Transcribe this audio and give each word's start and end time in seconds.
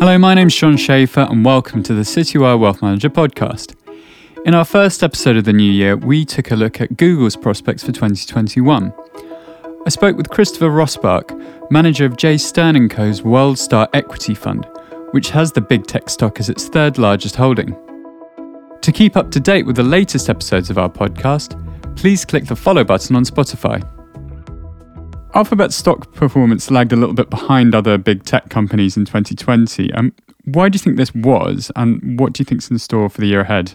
Hello, 0.00 0.16
my 0.16 0.32
name's 0.32 0.52
Sean 0.52 0.76
Schaefer, 0.76 1.26
and 1.28 1.44
welcome 1.44 1.82
to 1.82 1.92
the 1.92 2.02
Citywire 2.02 2.56
Wealth 2.56 2.82
Manager 2.82 3.10
podcast. 3.10 3.74
In 4.46 4.54
our 4.54 4.64
first 4.64 5.02
episode 5.02 5.36
of 5.36 5.42
the 5.42 5.52
new 5.52 5.72
year, 5.72 5.96
we 5.96 6.24
took 6.24 6.52
a 6.52 6.56
look 6.56 6.80
at 6.80 6.96
Google's 6.96 7.34
prospects 7.34 7.82
for 7.82 7.90
2021. 7.90 8.92
I 9.84 9.88
spoke 9.88 10.16
with 10.16 10.30
Christopher 10.30 10.70
Rossbach, 10.70 11.72
manager 11.72 12.04
of 12.04 12.16
J. 12.16 12.38
Stern 12.38 12.88
& 12.88 12.90
Co.'s 12.90 13.22
WorldStar 13.22 13.88
Equity 13.92 14.34
Fund, 14.34 14.68
which 15.10 15.30
has 15.30 15.50
the 15.50 15.60
big 15.60 15.84
tech 15.88 16.08
stock 16.08 16.38
as 16.38 16.48
its 16.48 16.68
third 16.68 16.96
largest 16.96 17.34
holding. 17.34 17.76
To 18.82 18.92
keep 18.92 19.16
up 19.16 19.32
to 19.32 19.40
date 19.40 19.66
with 19.66 19.74
the 19.74 19.82
latest 19.82 20.30
episodes 20.30 20.70
of 20.70 20.78
our 20.78 20.88
podcast, 20.88 21.58
please 21.96 22.24
click 22.24 22.44
the 22.44 22.54
follow 22.54 22.84
button 22.84 23.16
on 23.16 23.24
Spotify. 23.24 23.82
Alphabet 25.34 25.72
stock 25.74 26.12
performance 26.14 26.70
lagged 26.70 26.92
a 26.92 26.96
little 26.96 27.14
bit 27.14 27.28
behind 27.28 27.74
other 27.74 27.98
big 27.98 28.24
tech 28.24 28.48
companies 28.48 28.96
in 28.96 29.04
2020. 29.04 29.92
Um, 29.92 30.14
why 30.44 30.70
do 30.70 30.76
you 30.76 30.80
think 30.80 30.96
this 30.96 31.14
was, 31.14 31.70
and 31.76 32.18
what 32.18 32.32
do 32.32 32.40
you 32.40 32.46
think 32.46 32.62
is 32.62 32.70
in 32.70 32.78
store 32.78 33.10
for 33.10 33.20
the 33.20 33.26
year 33.26 33.42
ahead? 33.42 33.74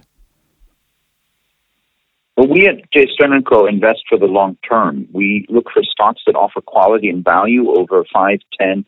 Well, 2.36 2.48
we 2.48 2.68
at 2.68 2.92
J. 2.92 3.08
Stern 3.14 3.44
& 3.44 3.46
Co. 3.48 3.68
invest 3.68 4.02
for 4.10 4.18
the 4.18 4.26
long 4.26 4.58
term. 4.68 5.08
We 5.14 5.46
look 5.48 5.68
for 5.72 5.84
stocks 5.84 6.24
that 6.26 6.36
offer 6.36 6.62
quality 6.62 7.10
and 7.10 7.24
value 7.24 7.70
over 7.70 8.04
5, 8.12 8.40
10, 8.60 8.84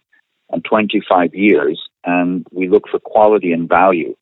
and 0.50 0.66
25 0.66 1.36
years, 1.36 1.80
and 2.04 2.48
we 2.52 2.68
look 2.68 2.90
for 2.90 3.00
quality 3.00 3.52
and 3.52 3.70
value 3.70 4.16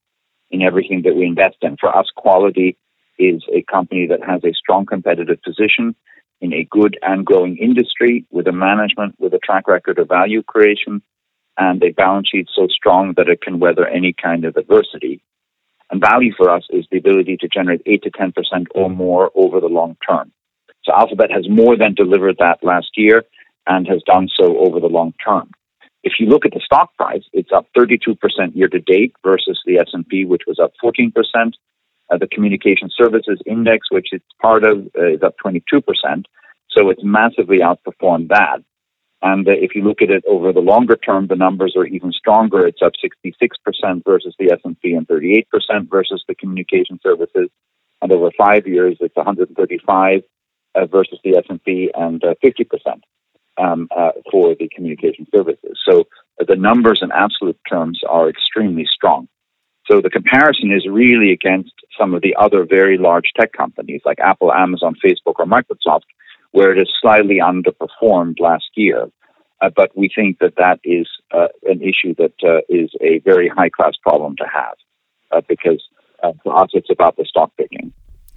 in 0.52 0.62
everything 0.62 1.04
that 1.04 1.16
we 1.16 1.26
invest 1.26 1.56
in. 1.62 1.78
For 1.78 1.96
us, 1.96 2.08
quality 2.14 2.78
is 3.18 3.42
a 3.54 3.62
company 3.64 4.08
that 4.08 4.20
has 4.28 4.44
a 4.44 4.52
strong 4.54 4.86
competitive 4.86 5.42
position 5.42 5.96
in 6.44 6.54
a 6.54 6.68
good 6.70 7.00
and 7.02 7.26
growing 7.26 7.58
industry 7.58 8.26
with 8.30 8.48
a 8.48 8.52
management 8.52 9.16
with 9.18 9.34
a 9.34 9.40
track 9.40 9.66
record 9.66 9.98
of 9.98 10.10
value 10.10 10.44
creation 10.44 11.02
and 11.58 11.82
a 11.82 11.92
balance 11.92 12.28
sheet 12.30 12.50
so 12.54 12.68
strong 12.68 13.14
that 13.16 13.30
it 13.30 13.42
can 13.42 13.60
weather 13.60 13.88
any 13.88 14.14
kind 14.14 14.44
of 14.44 14.58
adversity. 14.58 15.24
And 15.90 16.02
value 16.02 16.34
for 16.36 16.50
us 16.50 16.64
is 16.70 16.86
the 16.92 16.98
ability 16.98 17.38
to 17.38 17.48
generate 17.48 17.82
8 17.86 18.04
to 18.04 18.12
10% 18.12 18.34
or 18.76 18.90
more 18.90 19.32
over 19.36 19.62
the 19.62 19.68
long 19.68 19.96
term. 20.06 20.34
So 20.84 20.92
Alphabet 20.94 21.32
has 21.32 21.48
more 21.50 21.78
than 21.78 21.94
delivered 21.94 22.38
that 22.40 22.62
last 22.62 22.90
year 22.98 23.24
and 23.66 23.88
has 23.88 24.02
done 24.06 24.28
so 24.38 24.58
over 24.58 24.82
the 24.82 24.88
long 24.88 25.14
term. 25.26 25.50
If 26.04 26.14
you 26.20 26.28
look 26.28 26.46
at 26.46 26.52
the 26.52 26.60
stock 26.60 26.94
price, 26.98 27.24
it's 27.32 27.52
up 27.56 27.68
32% 27.78 28.18
year 28.54 28.68
to 28.68 28.80
date 28.80 29.14
versus 29.24 29.62
the 29.66 29.78
S&P, 29.78 30.26
which 30.26 30.42
was 30.46 30.60
up 30.60 30.74
14%. 30.84 31.14
Uh, 32.12 32.18
the 32.18 32.28
communication 32.28 32.90
services 32.94 33.42
index, 33.46 33.88
which 33.90 34.10
it's 34.12 34.26
part 34.42 34.66
of, 34.66 34.90
uh, 34.98 35.14
is 35.14 35.24
up 35.24 35.36
22%. 35.44 36.26
So 36.76 36.90
it's 36.90 37.04
massively 37.04 37.60
outperformed 37.60 38.30
that. 38.30 38.60
And 39.22 39.48
uh, 39.48 39.52
if 39.52 39.74
you 39.74 39.84
look 39.84 40.02
at 40.02 40.10
it 40.10 40.24
over 40.28 40.52
the 40.52 40.60
longer 40.60 40.98
term, 40.98 41.28
the 41.28 41.36
numbers 41.36 41.76
are 41.78 41.86
even 41.86 42.12
stronger. 42.12 42.68
It's 42.68 42.82
up 42.82 42.92
66% 43.04 44.04
versus 44.06 44.36
the 44.38 44.52
S&P 44.52 44.94
and 44.94 45.08
38% 45.08 45.46
versus 45.90 46.24
the 46.28 46.36
communication 46.36 47.00
services. 47.02 47.50
And 48.02 48.12
over 48.12 48.32
five 48.38 48.68
years, 48.68 48.98
it's 49.00 49.16
135 49.16 50.24
uh, 50.76 50.86
versus 50.88 51.20
the 51.24 51.38
S&P 51.38 51.92
and 51.96 52.22
uh, 52.24 52.34
50% 52.44 53.02
um, 53.58 53.88
uh, 53.96 54.12
for 54.30 54.56
the 54.56 54.70
communication 54.76 55.26
services. 55.34 55.80
So 55.88 56.06
the 56.46 56.58
numbers 56.58 57.00
in 57.02 57.12
absolute 57.14 57.60
terms 57.70 58.02
are 58.08 58.30
extremely 58.30 58.86
strong. 58.92 59.30
So 59.90 60.02
the 60.02 60.10
comparison 60.10 60.72
is 60.72 60.88
really 60.90 61.32
against 61.32 61.74
some 61.98 62.14
of 62.14 62.22
the 62.22 62.36
other 62.40 62.66
very 62.66 62.98
large 62.98 63.32
tech 63.40 63.52
companies 63.52 64.02
like 64.06 64.20
Apple, 64.20 64.52
Amazon, 64.54 64.96
Facebook, 65.04 65.36
or 65.40 65.46
Microsoft, 65.46 66.04
where 66.54 66.72
it 66.72 66.78
has 66.78 66.90
slightly 67.02 67.40
underperformed 67.44 68.40
last 68.40 68.70
year. 68.76 69.10
Uh, 69.62 69.70
but 69.76 69.96
we 69.98 70.10
think 70.14 70.40
that 70.40 70.54
that 70.58 70.80
is 70.84 71.08
uh, 71.32 71.48
an 71.64 71.82
issue 71.82 72.16
that 72.16 72.34
uh, 72.44 72.60
is 72.70 72.90
a 73.02 73.20
very 73.20 73.50
high 73.50 73.70
class 73.70 73.94
problem 74.02 74.36
to 74.38 74.46
have 74.46 74.76
uh, 75.32 75.42
because 75.50 75.84
uh, 76.22 76.32
for 76.44 76.58
us 76.58 76.70
it's 76.74 76.90
about 76.90 77.18
the 77.18 77.26
stock 77.26 77.52
picking. 77.58 77.92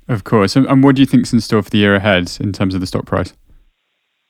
Of 0.08 0.24
course. 0.24 0.56
And, 0.56 0.66
and, 0.66 0.84
what 0.84 0.94
do 0.94 1.02
you 1.02 1.06
think 1.06 1.24
is 1.24 1.32
in 1.32 1.40
store 1.40 1.62
for 1.62 1.70
the 1.70 1.78
year 1.78 1.96
ahead 1.96 2.36
in 2.40 2.52
terms 2.52 2.74
of 2.74 2.80
the 2.80 2.86
stock 2.86 3.06
price? 3.06 3.34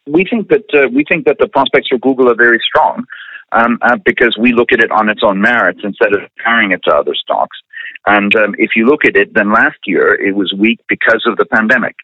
We 0.07 0.25
think 0.25 0.49
that 0.49 0.65
uh, 0.73 0.89
we 0.93 1.05
think 1.05 1.27
that 1.27 1.37
the 1.39 1.49
prospects 1.49 1.89
for 1.89 1.99
Google 1.99 2.31
are 2.31 2.37
very 2.37 2.61
strong 2.67 3.05
um, 3.53 3.79
because 4.05 4.37
we 4.41 4.53
look 4.53 4.73
at 4.73 4.81
it 4.81 4.91
on 4.91 5.09
its 5.09 5.21
own 5.23 5.41
merits 5.41 5.81
instead 5.85 6.15
of 6.15 6.21
comparing 6.37 6.73
it 6.73 6.81
to 6.85 6.95
other 6.95 7.15
stocks. 7.15 7.59
And 8.07 8.35
um, 8.37 8.55
if 8.59 8.71
you 8.75 8.87
look 8.87 9.05
at 9.05 9.17
it, 9.17 9.35
then 9.35 9.53
last 9.53 9.79
year 9.85 10.15
it 10.15 10.35
was 10.35 10.55
weak 10.57 10.81
because 10.89 11.25
of 11.27 11.37
the 11.37 11.45
pandemic 11.45 11.97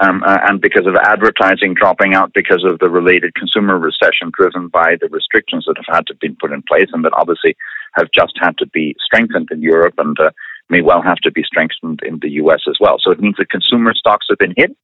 um, 0.00 0.22
uh, 0.24 0.38
and 0.48 0.60
because 0.60 0.86
of 0.86 0.94
advertising 0.96 1.74
dropping 1.74 2.14
out 2.14 2.32
because 2.34 2.64
of 2.64 2.78
the 2.78 2.88
related 2.88 3.34
consumer 3.34 3.78
recession 3.78 4.32
driven 4.32 4.68
by 4.68 4.96
the 5.00 5.08
restrictions 5.08 5.64
that 5.66 5.76
have 5.76 5.96
had 5.96 6.06
to 6.06 6.14
be 6.16 6.30
put 6.40 6.52
in 6.52 6.62
place 6.62 6.88
and 6.92 7.04
that 7.04 7.12
obviously 7.14 7.56
have 7.94 8.08
just 8.14 8.32
had 8.40 8.56
to 8.58 8.66
be 8.66 8.96
strengthened 9.04 9.48
in 9.50 9.62
Europe 9.62 9.94
and 9.98 10.18
uh, 10.18 10.30
may 10.68 10.80
well 10.80 11.02
have 11.02 11.18
to 11.18 11.30
be 11.30 11.42
strengthened 11.42 12.00
in 12.04 12.18
the 12.22 12.30
US 12.42 12.62
as 12.68 12.76
well. 12.80 12.96
So 13.00 13.10
it 13.10 13.20
means 13.20 13.36
that 13.38 13.50
consumer 13.50 13.92
stocks 13.94 14.26
have 14.30 14.38
been 14.38 14.54
hit 14.56 14.76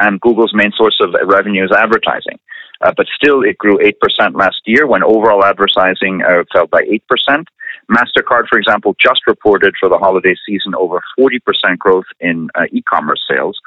and 0.00 0.20
Google's 0.20 0.54
main 0.54 0.72
source 0.76 0.98
of 1.00 1.14
revenue 1.28 1.64
is 1.64 1.72
advertising. 1.72 2.38
Uh, 2.80 2.92
but 2.96 3.06
still, 3.14 3.42
it 3.42 3.56
grew 3.56 3.78
8% 3.78 4.34
last 4.34 4.60
year 4.66 4.86
when 4.86 5.04
overall 5.04 5.44
advertising 5.44 6.22
uh, 6.22 6.42
fell 6.52 6.66
by 6.66 6.82
8%. 6.82 7.44
MasterCard, 7.90 8.48
for 8.48 8.58
example, 8.58 8.96
just 9.00 9.20
reported 9.26 9.74
for 9.78 9.88
the 9.88 9.98
holiday 9.98 10.34
season 10.46 10.74
over 10.74 11.00
40% 11.18 11.78
growth 11.78 12.06
in 12.20 12.48
uh, 12.54 12.64
e 12.72 12.82
commerce 12.82 13.24
sales, 13.30 13.58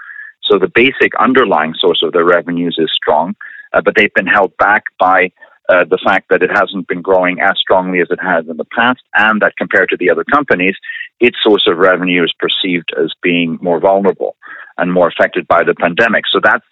so 0.50 0.58
the 0.58 0.72
basic 0.74 1.14
underlying 1.20 1.74
source 1.78 2.02
of 2.04 2.14
their 2.14 2.26
revenues 2.26 2.78
is 2.80 2.92
strong, 2.94 3.36
uh, 3.74 3.82
but 3.82 3.96
they've 3.96 4.14
been 4.14 4.28
held 4.28 4.56
back 4.58 4.84
by 5.00 5.32
uh, 5.70 5.84
the 5.84 6.00
fact 6.04 6.30
that 6.30 6.42
it 6.42 6.50
hasn't 6.50 6.88
been 6.88 7.02
growing 7.02 7.40
as 7.42 7.58
strongly 7.60 8.00
as 8.00 8.08
it 8.10 8.20
has 8.22 8.48
in 8.48 8.58
the 8.58 8.66
past, 8.66 9.02
and 9.16 9.42
that 9.42 9.58
compared 9.58 9.90
to 9.90 9.98
the 9.98 10.10
other 10.10 10.24
companies, 10.24 10.76
its 11.20 11.38
source 11.44 11.68
of 11.68 11.78
revenue 11.78 12.24
is 12.24 12.34
perceived 12.40 12.90
as 12.98 13.12
being 13.22 13.58
more 13.62 13.80
vulnerable 13.80 14.36
and 14.78 14.94
more 14.94 15.08
affected 15.08 15.48
by 15.48 15.64
the 15.64 15.76
pandemic. 15.76 16.24
So 16.32 16.40
that's 16.42 16.66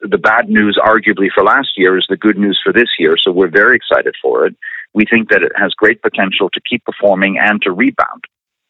the 0.00 0.18
bad 0.18 0.48
news, 0.48 0.78
arguably, 0.82 1.28
for 1.32 1.44
last 1.44 1.70
year 1.76 1.96
is 1.96 2.06
the 2.08 2.16
good 2.16 2.36
news 2.36 2.60
for 2.62 2.72
this 2.72 2.88
year. 2.98 3.14
So 3.16 3.30
we're 3.30 3.50
very 3.50 3.76
excited 3.76 4.16
for 4.20 4.46
it. 4.46 4.56
We 4.94 5.04
think 5.08 5.30
that 5.30 5.42
it 5.42 5.52
has 5.56 5.72
great 5.74 6.02
potential 6.02 6.50
to 6.50 6.60
keep 6.68 6.84
performing 6.84 7.38
and 7.38 7.62
to 7.62 7.70
rebound 7.70 8.24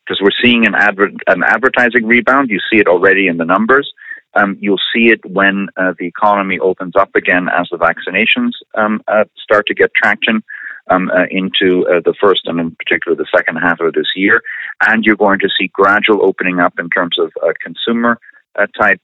because 0.05 0.21
we're 0.21 0.45
seeing 0.45 0.67
an, 0.67 0.75
adver- 0.75 1.13
an 1.29 1.43
advertising 1.45 2.07
rebound. 2.07 2.51
You 2.51 2.59
see 2.71 2.79
it 2.79 2.89
already 2.89 3.29
in 3.29 3.39
the 3.39 3.45
numbers. 3.45 3.91
Um, 4.34 4.56
you'll 4.60 4.81
see 4.94 5.09
it 5.09 5.25
when 5.25 5.69
uh, 5.76 5.93
the 5.98 6.06
economy 6.06 6.59
opens 6.59 6.97
up 6.97 7.15
again 7.15 7.48
as 7.48 7.69
the 7.70 7.78
vaccinations 7.78 8.53
um, 8.75 9.03
uh, 9.09 9.25
start 9.43 9.66
to 9.66 9.75
get 9.75 9.93
traction 9.94 10.43
um, 10.91 11.10
uh, 11.10 11.25
into 11.31 11.87
uh, 11.87 12.00
the 12.04 12.15
first 12.20 12.42
and 12.47 12.59
in 12.59 12.75
particular 12.75 13.16
the 13.16 13.26
second 13.34 13.56
half 13.56 13.81
of 13.81 13.92
this 13.92 14.09
year. 14.16 14.42
And 14.87 15.04
you're 15.04 15.16
going 15.16 15.38
to 15.41 15.48
see 15.59 15.69
gradual 15.69 16.25
opening 16.25 16.60
up 16.60 16.78
in 16.78 16.88
terms 16.91 17.19
of 17.19 17.32
uh, 17.42 17.53
consumer 17.62 18.19
uh, 18.56 18.66
type 18.78 19.00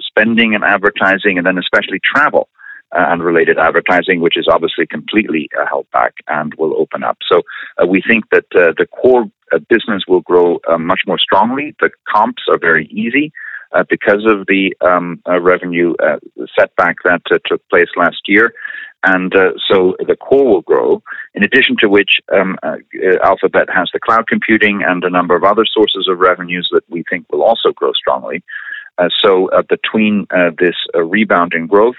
spending 0.00 0.54
and 0.54 0.64
advertising, 0.64 1.38
and 1.38 1.46
then 1.46 1.58
especially 1.58 2.00
travel. 2.04 2.48
and 2.92 3.22
related 3.22 3.58
advertising, 3.58 4.20
which 4.20 4.36
is 4.36 4.46
obviously 4.50 4.86
completely 4.86 5.48
held 5.68 5.86
back 5.92 6.14
and 6.28 6.54
will 6.54 6.74
open 6.76 7.02
up. 7.02 7.16
So 7.30 7.42
we 7.86 8.02
think 8.06 8.24
that 8.30 8.44
the 8.50 8.86
core 9.00 9.24
business 9.68 10.02
will 10.06 10.20
grow 10.20 10.60
much 10.78 11.00
more 11.06 11.18
strongly. 11.18 11.74
The 11.80 11.90
comps 12.12 12.42
are 12.50 12.58
very 12.58 12.86
easy 12.86 13.32
uh, 13.72 13.84
because 13.88 14.24
of 14.26 14.46
the 14.46 14.74
um, 14.80 15.20
uh, 15.28 15.40
revenue 15.40 15.94
uh, 16.02 16.18
setback 16.58 16.96
that 17.04 17.22
uh, 17.30 17.38
took 17.46 17.66
place 17.68 17.88
last 17.96 18.20
year. 18.26 18.52
And 19.04 19.34
uh, 19.34 19.52
so 19.68 19.96
the 20.06 20.14
core 20.14 20.46
will 20.46 20.60
grow, 20.60 21.02
in 21.34 21.42
addition 21.42 21.76
to 21.80 21.88
which 21.88 22.20
um, 22.32 22.56
uh, 22.62 22.76
Alphabet 23.24 23.68
has 23.74 23.90
the 23.92 23.98
cloud 23.98 24.28
computing 24.28 24.82
and 24.86 25.02
a 25.02 25.10
number 25.10 25.34
of 25.34 25.42
other 25.42 25.64
sources 25.64 26.06
of 26.08 26.18
revenues 26.18 26.68
that 26.70 26.84
we 26.88 27.02
think 27.10 27.26
will 27.32 27.42
also 27.42 27.72
grow 27.72 27.92
strongly. 27.92 28.44
so 29.20 29.48
between 29.68 30.26
this 30.58 30.76
rebound 30.94 31.52
in 31.52 31.66
growth, 31.66 31.96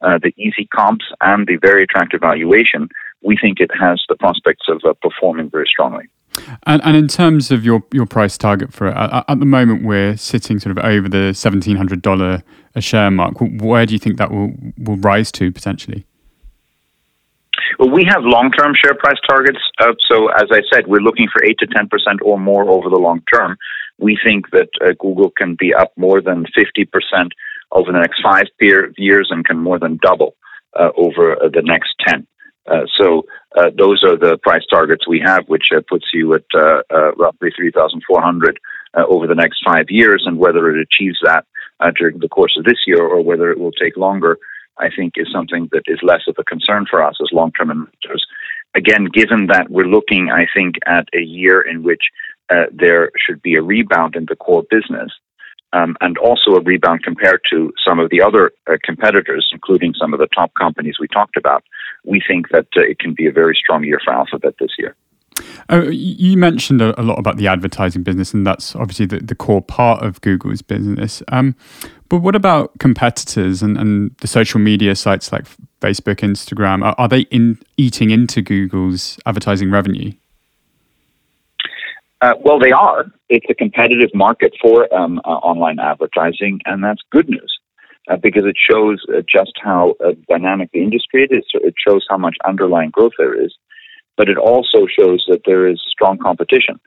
the 0.00 0.32
easy 0.36 0.68
comps, 0.72 1.06
and 1.20 1.48
the 1.48 1.56
very 1.56 1.82
attractive 1.82 2.20
valuation, 2.20 2.88
we 3.22 3.36
think 3.36 3.58
it 3.58 3.70
has 3.76 4.00
the 4.08 4.14
prospects 4.14 4.66
of 4.68 4.80
performing 5.00 5.50
very 5.50 5.66
strongly. 5.66 6.08
And, 6.66 6.82
and 6.84 6.96
in 6.96 7.08
terms 7.08 7.50
of 7.50 7.64
your, 7.64 7.82
your 7.92 8.06
price 8.06 8.36
target 8.36 8.72
for 8.72 8.88
it, 8.88 8.96
at, 8.96 9.24
at 9.28 9.38
the 9.38 9.46
moment 9.46 9.84
we're 9.84 10.16
sitting 10.16 10.58
sort 10.58 10.76
of 10.76 10.84
over 10.84 11.08
the 11.08 11.32
seventeen 11.32 11.76
hundred 11.76 12.02
dollar 12.02 12.42
a 12.74 12.80
share 12.80 13.10
mark. 13.10 13.34
Where 13.40 13.86
do 13.86 13.92
you 13.92 13.98
think 13.98 14.18
that 14.18 14.30
will 14.30 14.52
will 14.78 14.96
rise 14.96 15.30
to 15.32 15.52
potentially? 15.52 16.06
Well, 17.78 17.90
we 17.90 18.04
have 18.04 18.22
long 18.22 18.50
term 18.50 18.74
share 18.74 18.94
price 18.94 19.18
targets. 19.28 19.58
Uh, 19.78 19.92
so, 20.08 20.28
as 20.28 20.48
I 20.50 20.60
said, 20.72 20.86
we're 20.86 21.00
looking 21.00 21.28
for 21.32 21.44
8 21.44 21.56
to 21.58 21.66
10% 21.66 21.88
or 22.22 22.38
more 22.38 22.68
over 22.68 22.88
the 22.88 22.96
long 22.96 23.22
term. 23.32 23.56
We 23.98 24.18
think 24.22 24.50
that 24.50 24.68
uh, 24.80 24.92
Google 24.98 25.30
can 25.30 25.56
be 25.58 25.72
up 25.72 25.92
more 25.96 26.20
than 26.20 26.46
50% 26.56 27.30
over 27.72 27.92
the 27.92 27.98
next 27.98 28.20
five 28.22 28.46
years 28.58 29.28
and 29.30 29.44
can 29.44 29.58
more 29.58 29.78
than 29.78 29.98
double 30.02 30.36
uh, 30.78 30.90
over 30.96 31.36
the 31.52 31.62
next 31.62 31.94
10. 32.06 32.26
Uh, 32.66 32.86
so 32.98 33.24
uh, 33.56 33.70
those 33.76 34.02
are 34.04 34.16
the 34.16 34.38
price 34.42 34.64
targets 34.70 35.06
we 35.06 35.20
have, 35.24 35.46
which 35.46 35.68
uh, 35.74 35.80
puts 35.88 36.06
you 36.12 36.34
at 36.34 36.44
uh, 36.54 36.82
uh, 36.90 37.12
roughly 37.14 37.50
3,400 37.56 38.58
uh, 38.94 39.04
over 39.08 39.26
the 39.26 39.34
next 39.34 39.62
five 39.66 39.86
years. 39.90 40.24
And 40.26 40.38
whether 40.38 40.70
it 40.70 40.80
achieves 40.80 41.18
that 41.24 41.44
during 41.96 42.18
the 42.18 42.28
course 42.28 42.56
of 42.58 42.64
this 42.64 42.78
year 42.86 43.02
or 43.02 43.22
whether 43.22 43.50
it 43.50 43.58
will 43.58 43.72
take 43.72 43.96
longer, 43.96 44.38
I 44.78 44.88
think 44.94 45.14
is 45.16 45.28
something 45.32 45.68
that 45.72 45.82
is 45.86 45.98
less 46.02 46.22
of 46.26 46.36
a 46.38 46.44
concern 46.44 46.86
for 46.88 47.02
us 47.02 47.16
as 47.20 47.28
long-term 47.32 47.70
investors. 47.70 48.26
again, 48.74 49.04
given 49.12 49.48
that 49.48 49.70
we're 49.70 49.84
looking, 49.84 50.30
I 50.30 50.46
think, 50.52 50.76
at 50.86 51.06
a 51.14 51.20
year 51.20 51.60
in 51.60 51.82
which 51.82 52.02
there 52.72 53.10
should 53.18 53.42
be 53.42 53.54
a 53.54 53.62
rebound 53.62 54.16
in 54.16 54.26
the 54.28 54.36
core 54.36 54.64
business, 54.70 55.12
um, 55.74 55.96
and 56.00 56.16
also 56.18 56.54
a 56.54 56.60
rebound 56.60 57.02
compared 57.02 57.40
to 57.50 57.72
some 57.86 57.98
of 57.98 58.08
the 58.10 58.22
other 58.22 58.52
uh, 58.68 58.76
competitors, 58.82 59.50
including 59.52 59.92
some 59.94 60.14
of 60.14 60.20
the 60.20 60.28
top 60.28 60.54
companies 60.54 60.96
we 61.00 61.08
talked 61.08 61.36
about, 61.36 61.64
we 62.04 62.22
think 62.26 62.48
that 62.50 62.68
uh, 62.76 62.80
it 62.80 62.98
can 62.98 63.12
be 63.12 63.26
a 63.26 63.32
very 63.32 63.54
strong 63.56 63.82
year 63.84 64.00
for 64.02 64.14
Alphabet 64.14 64.54
this 64.60 64.70
year. 64.78 64.94
Uh, 65.68 65.86
you 65.90 66.36
mentioned 66.36 66.80
a, 66.80 67.02
lot 67.02 67.18
about 67.18 67.38
the 67.38 67.48
advertising 67.48 68.04
business, 68.04 68.32
and 68.32 68.46
that's 68.46 68.76
obviously 68.76 69.06
the, 69.06 69.18
the 69.18 69.34
core 69.34 69.62
part 69.62 70.04
of 70.04 70.20
Google's 70.20 70.62
business. 70.62 71.22
Um, 71.28 71.56
but 72.08 72.18
what 72.18 72.36
about 72.36 72.78
competitors 72.78 73.60
and, 73.60 73.76
and 73.76 74.16
the 74.18 74.28
social 74.28 74.60
media 74.60 74.94
sites 74.94 75.32
like 75.32 75.46
Facebook, 75.80 76.16
Instagram? 76.16 76.84
Are, 76.84 76.94
are 76.98 77.08
they 77.08 77.22
in, 77.22 77.58
eating 77.76 78.10
into 78.10 78.42
Google's 78.42 79.18
advertising 79.26 79.72
revenue? 79.72 80.12
Uh, 82.24 82.32
well, 82.42 82.58
they 82.58 82.72
are. 82.72 83.04
It's 83.28 83.44
a 83.50 83.54
competitive 83.54 84.08
market 84.14 84.54
for 84.62 84.88
um, 84.94 85.20
uh, 85.26 85.28
online 85.28 85.78
advertising, 85.78 86.58
and 86.64 86.82
that's 86.82 87.02
good 87.12 87.28
news 87.28 87.52
uh, 88.10 88.16
because 88.16 88.44
it 88.46 88.56
shows 88.56 89.04
uh, 89.10 89.20
just 89.30 89.52
how 89.62 89.94
uh, 90.02 90.12
dynamic 90.26 90.70
the 90.72 90.82
industry 90.82 91.28
is. 91.30 91.44
It 91.52 91.74
shows 91.86 92.06
how 92.08 92.16
much 92.16 92.36
underlying 92.46 92.90
growth 92.90 93.12
there 93.18 93.38
is 93.38 93.54
but 94.16 94.28
it 94.28 94.38
also 94.38 94.86
shows 94.86 95.24
that 95.28 95.40
there 95.44 95.66
is 95.66 95.82
strong 95.90 96.16
competition, 96.18 96.78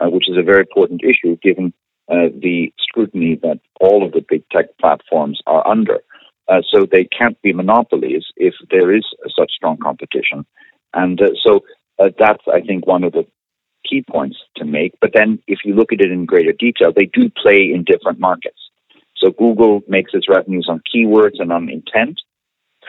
which 0.00 0.28
is 0.28 0.36
a 0.38 0.42
very 0.42 0.60
important 0.60 1.00
issue 1.02 1.36
given 1.42 1.72
the 2.08 2.72
scrutiny 2.78 3.40
that 3.42 3.58
all 3.80 4.06
of 4.06 4.12
the 4.12 4.24
big 4.28 4.48
tech 4.50 4.66
platforms 4.80 5.40
are 5.48 5.66
under. 5.66 5.98
So 6.72 6.86
they 6.86 7.04
can't 7.06 7.42
be 7.42 7.52
monopolies 7.52 8.24
if 8.36 8.54
there 8.70 8.94
is 8.94 9.04
such 9.36 9.50
strong 9.50 9.78
competition. 9.78 10.46
And 10.94 11.20
so 11.44 11.64
uh, 11.98 12.10
that's, 12.16 12.44
I 12.46 12.60
think, 12.60 12.86
one 12.86 13.02
of 13.02 13.12
the 13.12 13.26
key 13.88 14.04
points 14.08 14.36
to 14.56 14.64
make. 14.64 14.94
But 15.00 15.12
then 15.14 15.38
if 15.46 15.60
you 15.64 15.74
look 15.74 15.92
at 15.92 16.00
it 16.00 16.10
in 16.10 16.26
greater 16.26 16.52
detail, 16.52 16.92
they 16.94 17.06
do 17.06 17.30
play 17.30 17.70
in 17.72 17.84
different 17.84 18.18
markets. 18.18 18.58
So 19.16 19.30
Google 19.30 19.82
makes 19.88 20.12
its 20.14 20.28
revenues 20.28 20.66
on 20.68 20.82
keywords 20.94 21.40
and 21.40 21.52
on 21.52 21.68
intent. 21.68 22.20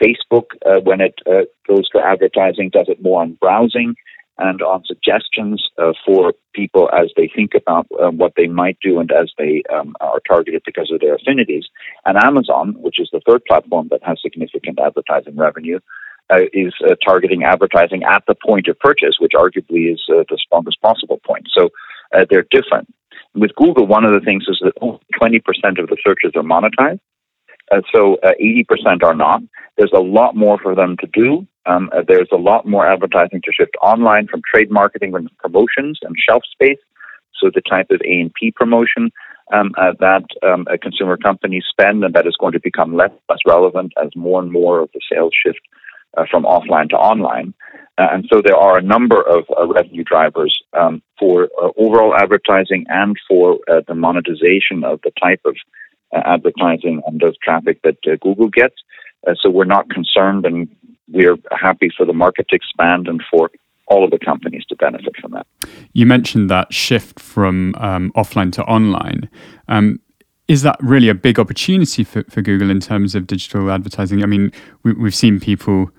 Facebook, 0.00 0.46
uh, 0.64 0.80
when 0.80 1.00
it 1.00 1.14
uh, 1.26 1.42
goes 1.66 1.88
to 1.90 2.00
advertising, 2.00 2.70
does 2.70 2.86
it 2.88 3.02
more 3.02 3.22
on 3.22 3.36
browsing 3.40 3.94
and 4.38 4.62
on 4.62 4.84
suggestions 4.84 5.68
uh, 5.78 5.92
for 6.06 6.32
people 6.54 6.88
as 6.96 7.10
they 7.16 7.28
think 7.34 7.52
about 7.54 7.86
um, 8.00 8.18
what 8.18 8.34
they 8.36 8.46
might 8.46 8.78
do 8.80 9.00
and 9.00 9.10
as 9.10 9.32
they 9.36 9.62
um, 9.74 9.94
are 10.00 10.20
targeted 10.28 10.62
because 10.64 10.90
of 10.92 11.00
their 11.00 11.16
affinities. 11.16 11.66
And 12.06 12.16
Amazon, 12.16 12.76
which 12.78 13.00
is 13.00 13.08
the 13.12 13.20
third 13.26 13.44
platform 13.46 13.88
that 13.90 14.02
has 14.04 14.18
significant 14.22 14.78
advertising 14.78 15.36
revenue, 15.36 15.80
uh, 16.30 16.42
is 16.52 16.74
uh, 16.84 16.94
targeting 17.04 17.44
advertising 17.44 18.02
at 18.04 18.22
the 18.26 18.34
point 18.34 18.68
of 18.68 18.78
purchase, 18.78 19.16
which 19.18 19.32
arguably 19.34 19.92
is 19.92 20.02
uh, 20.10 20.24
the 20.28 20.38
strongest 20.38 20.80
possible 20.80 21.20
point. 21.26 21.46
So 21.56 21.70
they're 22.30 22.46
different. 22.50 22.88
With 23.34 23.54
Google, 23.56 23.86
one 23.86 24.04
of 24.04 24.12
the 24.12 24.20
things 24.20 24.44
is 24.48 24.58
that 24.64 24.72
only 24.80 25.00
20% 25.20 25.38
of 25.78 25.88
the 25.88 25.96
searches 26.02 26.32
are 26.34 26.42
monetized. 26.42 27.00
Uh, 27.70 27.82
so 27.94 28.16
uh, 28.22 28.32
80% 28.40 29.02
are 29.02 29.14
not. 29.14 29.42
There's 29.76 29.92
a 29.94 30.00
lot 30.00 30.34
more 30.34 30.58
for 30.58 30.74
them 30.74 30.96
to 31.00 31.06
do. 31.06 31.46
Um, 31.66 31.90
uh, 31.94 32.02
there's 32.06 32.28
a 32.32 32.36
lot 32.36 32.66
more 32.66 32.86
advertising 32.90 33.42
to 33.44 33.52
shift 33.52 33.76
online 33.82 34.26
from 34.26 34.40
trade 34.52 34.70
marketing 34.70 35.14
and 35.14 35.30
promotions 35.38 35.98
and 36.02 36.14
shelf 36.28 36.42
space. 36.50 36.78
So 37.40 37.50
the 37.54 37.60
type 37.60 37.90
of 37.90 38.00
A&P 38.04 38.52
promotion 38.52 39.12
um, 39.52 39.72
uh, 39.78 39.92
that 40.00 40.24
um, 40.42 40.66
consumer 40.82 41.16
companies 41.16 41.64
spend 41.68 42.04
and 42.04 42.14
that 42.14 42.26
is 42.26 42.36
going 42.40 42.52
to 42.52 42.60
become 42.60 42.96
less 42.96 43.12
less 43.28 43.38
relevant 43.46 43.92
as 44.02 44.10
more 44.16 44.42
and 44.42 44.50
more 44.50 44.80
of 44.80 44.90
the 44.92 45.00
sales 45.10 45.32
shift 45.46 45.60
uh, 46.16 46.24
from 46.30 46.44
offline 46.44 46.88
to 46.90 46.96
online. 46.96 47.54
Uh, 47.98 48.06
and 48.12 48.28
so 48.32 48.40
there 48.40 48.56
are 48.56 48.78
a 48.78 48.82
number 48.82 49.20
of 49.20 49.44
revenue 49.74 50.04
drivers 50.04 50.62
um, 50.72 51.02
for 51.18 51.48
overall 51.76 52.14
advertising 52.14 52.84
and 52.88 53.16
for 53.28 53.58
the 53.88 53.94
monetization 53.94 54.84
of 54.84 55.00
the 55.02 55.10
type 55.20 55.40
of 55.44 55.56
uh, 56.14 56.22
advertising 56.24 57.02
and 57.06 57.22
of 57.22 57.38
traffic 57.42 57.82
that 57.82 57.98
uh, 58.06 58.16
Google 58.22 58.48
gets. 58.48 58.76
Uh, 59.26 59.34
so 59.38 59.50
we're 59.50 59.64
not 59.64 59.90
concerned 59.90 60.46
and 60.46 60.66
we're 61.08 61.36
happy 61.50 61.90
for 61.94 62.06
the 62.06 62.14
market 62.14 62.48
to 62.48 62.56
expand 62.56 63.08
and 63.08 63.22
for 63.30 63.50
all 63.88 64.04
of 64.04 64.10
the 64.10 64.18
companies 64.18 64.64
to 64.70 64.76
benefit 64.76 65.14
from 65.20 65.32
that. 65.32 65.46
You 65.92 66.06
mentioned 66.06 66.48
that 66.48 66.72
shift 66.72 67.20
from 67.20 67.74
um, 67.76 68.10
offline 68.16 68.52
to 68.52 68.62
online. 68.64 69.28
Um, 69.68 70.00
is 70.46 70.62
that 70.62 70.78
really 70.80 71.10
a 71.10 71.14
big 71.14 71.38
opportunity 71.38 72.04
for, 72.04 72.24
for 72.30 72.40
Google 72.40 72.70
in 72.70 72.80
terms 72.80 73.14
of 73.14 73.26
digital 73.26 73.70
advertising? 73.70 74.22
I 74.22 74.26
mean, 74.26 74.50
we, 74.82 74.94
have 75.04 75.14
seen 75.14 75.40
people 75.40 75.90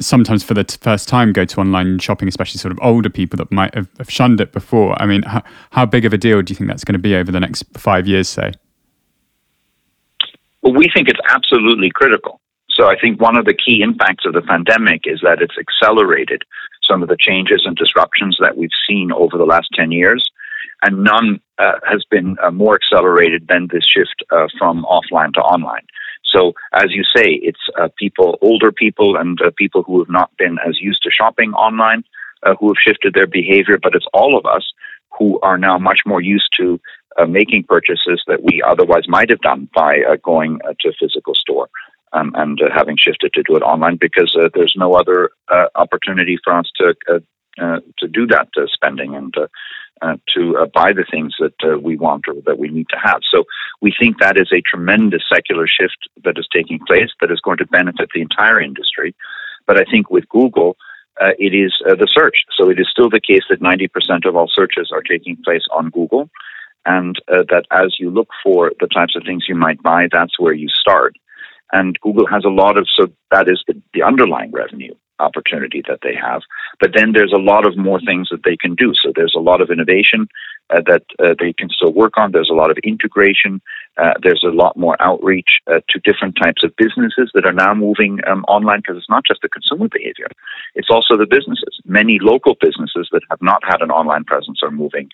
sometimes 0.00 0.42
for 0.42 0.54
the 0.54 0.64
t- 0.64 0.78
first 0.80 1.08
time 1.08 1.32
go 1.32 1.44
to 1.44 1.60
online 1.60 1.98
shopping, 1.98 2.28
especially 2.28 2.58
sort 2.58 2.72
of 2.72 2.78
older 2.82 3.10
people 3.10 3.36
that 3.36 3.50
might 3.50 3.74
have, 3.74 3.88
have 3.98 4.10
shunned 4.10 4.40
it 4.40 4.52
before. 4.52 5.00
I 5.00 5.06
mean, 5.06 5.22
how, 5.22 5.42
how 5.70 5.86
big 5.86 6.04
of 6.04 6.12
a 6.12 6.18
deal 6.18 6.40
do 6.42 6.52
you 6.52 6.56
think 6.56 6.68
that's 6.68 6.84
going 6.84 6.94
to 6.94 6.98
be 6.98 7.14
over 7.14 7.32
the 7.32 7.40
next 7.40 7.64
five 7.74 8.06
years, 8.06 8.28
say? 8.28 8.52
Well, 10.62 10.74
we 10.74 10.88
think 10.94 11.08
it's 11.08 11.20
absolutely 11.28 11.90
critical. 11.92 12.40
So 12.70 12.88
I 12.88 12.98
think 12.98 13.20
one 13.20 13.36
of 13.36 13.44
the 13.44 13.54
key 13.54 13.82
impacts 13.82 14.24
of 14.24 14.32
the 14.32 14.42
pandemic 14.42 15.02
is 15.04 15.20
that 15.22 15.42
it's 15.42 15.56
accelerated 15.58 16.42
some 16.88 17.02
of 17.02 17.08
the 17.08 17.16
changes 17.18 17.62
and 17.64 17.76
disruptions 17.76 18.38
that 18.40 18.56
we've 18.56 18.70
seen 18.88 19.12
over 19.12 19.36
the 19.36 19.44
last 19.44 19.68
10 19.74 19.92
years. 19.92 20.24
And 20.84 21.04
none 21.04 21.40
uh, 21.58 21.78
has 21.88 22.04
been 22.10 22.36
uh, 22.42 22.50
more 22.50 22.74
accelerated 22.74 23.46
than 23.48 23.68
this 23.70 23.84
shift 23.84 24.24
uh, 24.30 24.46
from 24.58 24.84
offline 24.84 25.32
to 25.34 25.40
online. 25.40 25.86
So, 26.34 26.52
as 26.72 26.86
you 26.90 27.04
say, 27.04 27.40
it's 27.42 27.60
uh, 27.78 27.88
people, 27.96 28.38
older 28.40 28.72
people, 28.72 29.16
and 29.16 29.40
uh, 29.40 29.50
people 29.56 29.82
who 29.82 29.98
have 29.98 30.08
not 30.08 30.30
been 30.36 30.56
as 30.66 30.80
used 30.80 31.02
to 31.02 31.10
shopping 31.10 31.52
online 31.52 32.04
uh, 32.42 32.54
who 32.58 32.68
have 32.68 32.76
shifted 32.82 33.14
their 33.14 33.26
behavior, 33.26 33.78
but 33.80 33.94
it's 33.94 34.06
all 34.12 34.36
of 34.36 34.46
us 34.46 34.72
who 35.18 35.38
are 35.40 35.58
now 35.58 35.78
much 35.78 36.00
more 36.06 36.20
used 36.20 36.48
to 36.58 36.80
uh, 37.18 37.26
making 37.26 37.64
purchases 37.64 38.22
that 38.26 38.42
we 38.42 38.62
otherwise 38.66 39.04
might 39.06 39.30
have 39.30 39.40
done 39.40 39.68
by 39.74 39.98
uh, 40.08 40.16
going 40.22 40.58
uh, 40.64 40.72
to 40.80 40.88
a 40.88 40.92
physical 40.98 41.34
store 41.34 41.68
um, 42.14 42.32
and 42.34 42.60
having 42.74 42.96
shifted 42.96 43.32
to 43.34 43.42
do 43.42 43.54
it 43.54 43.62
online 43.62 43.96
because 44.00 44.34
there's 44.54 44.74
no 44.76 44.94
other 44.94 45.30
opportunity 45.74 46.38
for 46.42 46.54
us 46.54 46.70
to 46.76 46.94
to 47.98 48.08
do 48.08 48.26
that 48.26 48.48
spending 48.72 49.14
and 49.14 49.34
to 50.34 50.66
buy 50.74 50.92
the 50.92 51.04
things 51.10 51.34
that 51.38 51.82
we 51.82 51.96
want 51.96 52.24
or 52.28 52.34
that 52.46 52.58
we 52.58 52.68
need 52.68 52.88
to 52.90 52.98
have. 53.02 53.20
So 53.30 53.44
we 53.80 53.94
think 53.98 54.18
that 54.18 54.36
is 54.36 54.50
a 54.52 54.62
tremendous 54.62 55.22
secular 55.32 55.66
shift 55.66 56.08
that 56.24 56.38
is 56.38 56.48
taking 56.52 56.80
place 56.86 57.10
that 57.20 57.30
is 57.30 57.40
going 57.40 57.58
to 57.58 57.66
benefit 57.66 58.10
the 58.14 58.20
entire 58.20 58.60
industry. 58.60 59.14
But 59.66 59.78
I 59.78 59.84
think 59.90 60.10
with 60.10 60.28
Google, 60.28 60.76
uh, 61.20 61.32
it 61.38 61.54
is 61.54 61.72
uh, 61.88 61.94
the 61.94 62.08
search. 62.10 62.44
So 62.56 62.70
it 62.70 62.80
is 62.80 62.88
still 62.90 63.10
the 63.10 63.20
case 63.20 63.42
that 63.50 63.60
90% 63.60 64.26
of 64.26 64.36
all 64.36 64.48
searches 64.52 64.90
are 64.92 65.02
taking 65.02 65.36
place 65.44 65.64
on 65.70 65.90
Google 65.90 66.30
and 66.84 67.16
uh, 67.28 67.44
that 67.50 67.66
as 67.70 67.96
you 67.98 68.10
look 68.10 68.28
for 68.42 68.72
the 68.80 68.88
types 68.88 69.14
of 69.14 69.22
things 69.24 69.44
you 69.48 69.54
might 69.54 69.82
buy, 69.82 70.08
that's 70.10 70.38
where 70.38 70.52
you 70.52 70.68
start. 70.68 71.14
And 71.72 71.98
Google 72.00 72.26
has 72.26 72.44
a 72.44 72.50
lot 72.50 72.76
of, 72.76 72.86
so 72.90 73.08
that 73.30 73.48
is 73.48 73.62
the 73.94 74.02
underlying 74.02 74.50
revenue 74.50 74.94
opportunity 75.22 75.82
that 75.88 76.00
they 76.02 76.14
have. 76.14 76.42
But 76.80 76.90
then 76.94 77.12
there's 77.12 77.32
a 77.32 77.38
lot 77.38 77.66
of 77.66 77.76
more 77.76 78.00
things 78.00 78.28
that 78.30 78.42
they 78.44 78.56
can 78.56 78.74
do. 78.74 78.92
So 78.94 79.12
there's 79.14 79.34
a 79.36 79.40
lot 79.40 79.60
of 79.60 79.70
innovation 79.70 80.28
uh, 80.70 80.80
that 80.86 81.04
uh, 81.18 81.34
they 81.38 81.52
can 81.52 81.68
still 81.68 81.92
work 81.92 82.14
on. 82.16 82.32
There's 82.32 82.50
a 82.50 82.54
lot 82.54 82.70
of 82.70 82.78
integration. 82.82 83.60
Uh, 83.96 84.14
there's 84.22 84.44
a 84.44 84.54
lot 84.54 84.76
more 84.76 84.96
outreach 85.00 85.60
uh, 85.66 85.80
to 85.90 86.00
different 86.00 86.36
types 86.42 86.64
of 86.64 86.74
businesses 86.76 87.30
that 87.34 87.44
are 87.44 87.52
now 87.52 87.74
moving 87.74 88.20
um, 88.26 88.44
online 88.44 88.78
because 88.80 88.96
it's 88.96 89.10
not 89.10 89.24
just 89.26 89.42
the 89.42 89.48
consumer 89.48 89.88
behavior, 89.88 90.28
it's 90.74 90.90
also 90.90 91.16
the 91.16 91.26
businesses. 91.26 91.80
Many 91.84 92.18
local 92.20 92.56
businesses 92.60 93.08
that 93.12 93.22
have 93.30 93.42
not 93.42 93.62
had 93.64 93.82
an 93.82 93.90
online 93.90 94.24
presence 94.24 94.60
are 94.62 94.70
moving 94.70 95.08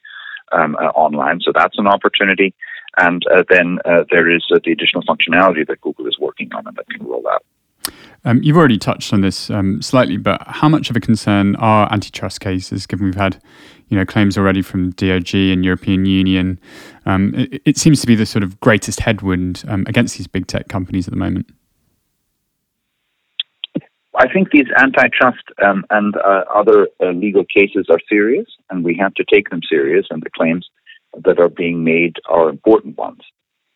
um, 0.52 0.76
uh, 0.76 0.88
online. 0.94 1.40
So 1.40 1.52
that's 1.54 1.78
an 1.78 1.86
opportunity. 1.86 2.54
And 2.96 3.22
uh, 3.32 3.44
then 3.48 3.78
there 4.10 4.30
is 4.30 4.44
the 4.48 4.72
additional 4.72 5.02
functionality 5.02 5.66
that 5.66 5.80
Google 5.80 6.06
is 6.06 6.18
working 6.18 6.52
on 6.54 6.66
and 6.66 6.76
that 6.76 6.88
can 6.88 7.06
roll 7.06 7.24
out. 7.30 7.44
Um, 8.24 8.42
you've 8.42 8.56
already 8.56 8.78
touched 8.78 9.12
on 9.12 9.20
this 9.20 9.50
um, 9.50 9.80
slightly, 9.80 10.16
but 10.16 10.42
how 10.46 10.68
much 10.68 10.90
of 10.90 10.96
a 10.96 11.00
concern 11.00 11.56
are 11.56 11.90
antitrust 11.92 12.40
cases, 12.40 12.86
given 12.86 13.06
we've 13.06 13.14
had 13.14 13.40
you 13.88 13.96
know, 13.96 14.04
claims 14.04 14.36
already 14.36 14.62
from 14.62 14.92
DOJ 14.92 15.52
and 15.52 15.64
European 15.64 16.04
Union? 16.04 16.60
Um, 17.06 17.34
it, 17.34 17.62
it, 17.64 17.78
seems 17.78 18.00
to 18.00 18.06
be 18.06 18.14
the 18.14 18.26
sort 18.26 18.42
of 18.42 18.60
greatest 18.60 19.00
headwind 19.00 19.64
um, 19.68 19.84
against 19.86 20.18
these 20.18 20.26
big 20.26 20.46
tech 20.46 20.68
companies 20.68 21.06
at 21.06 21.12
the 21.12 21.18
moment. 21.18 21.46
I 24.14 24.26
think 24.32 24.50
these 24.50 24.66
antitrust 24.76 25.44
um, 25.64 25.84
and 25.90 26.16
uh, 26.16 26.42
other 26.52 26.88
uh, 27.00 27.10
legal 27.10 27.44
cases 27.44 27.86
are 27.88 28.00
serious, 28.08 28.46
and 28.68 28.84
we 28.84 28.96
have 28.96 29.14
to 29.14 29.24
take 29.32 29.50
them 29.50 29.60
serious, 29.68 30.06
and 30.10 30.22
the 30.22 30.30
claims 30.30 30.68
that 31.24 31.38
are 31.38 31.48
being 31.48 31.84
made 31.84 32.16
are 32.28 32.48
important 32.48 32.98
ones. 32.98 33.20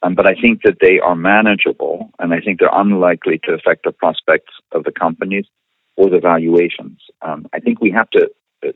Um, 0.03 0.15
but 0.15 0.27
I 0.27 0.35
think 0.35 0.63
that 0.65 0.79
they 0.81 0.99
are 0.99 1.15
manageable, 1.15 2.11
and 2.19 2.35
I 2.35 2.41
think 2.41 2.59
they're 2.59 2.71
unlikely 2.73 3.41
to 3.45 3.53
affect 3.55 3.85
the 3.85 3.93
prospects 3.93 4.53
of 4.73 4.85
the 4.85 4.93
companies 4.93 5.47
or 5.97 6.11
the 6.11 6.19
valuations. 6.19 6.99
Um, 7.23 7.47
I 7.53 7.61
think 7.61 7.81
we 7.81 7.91
have 7.93 8.11
to 8.11 8.31
uh, 8.67 8.73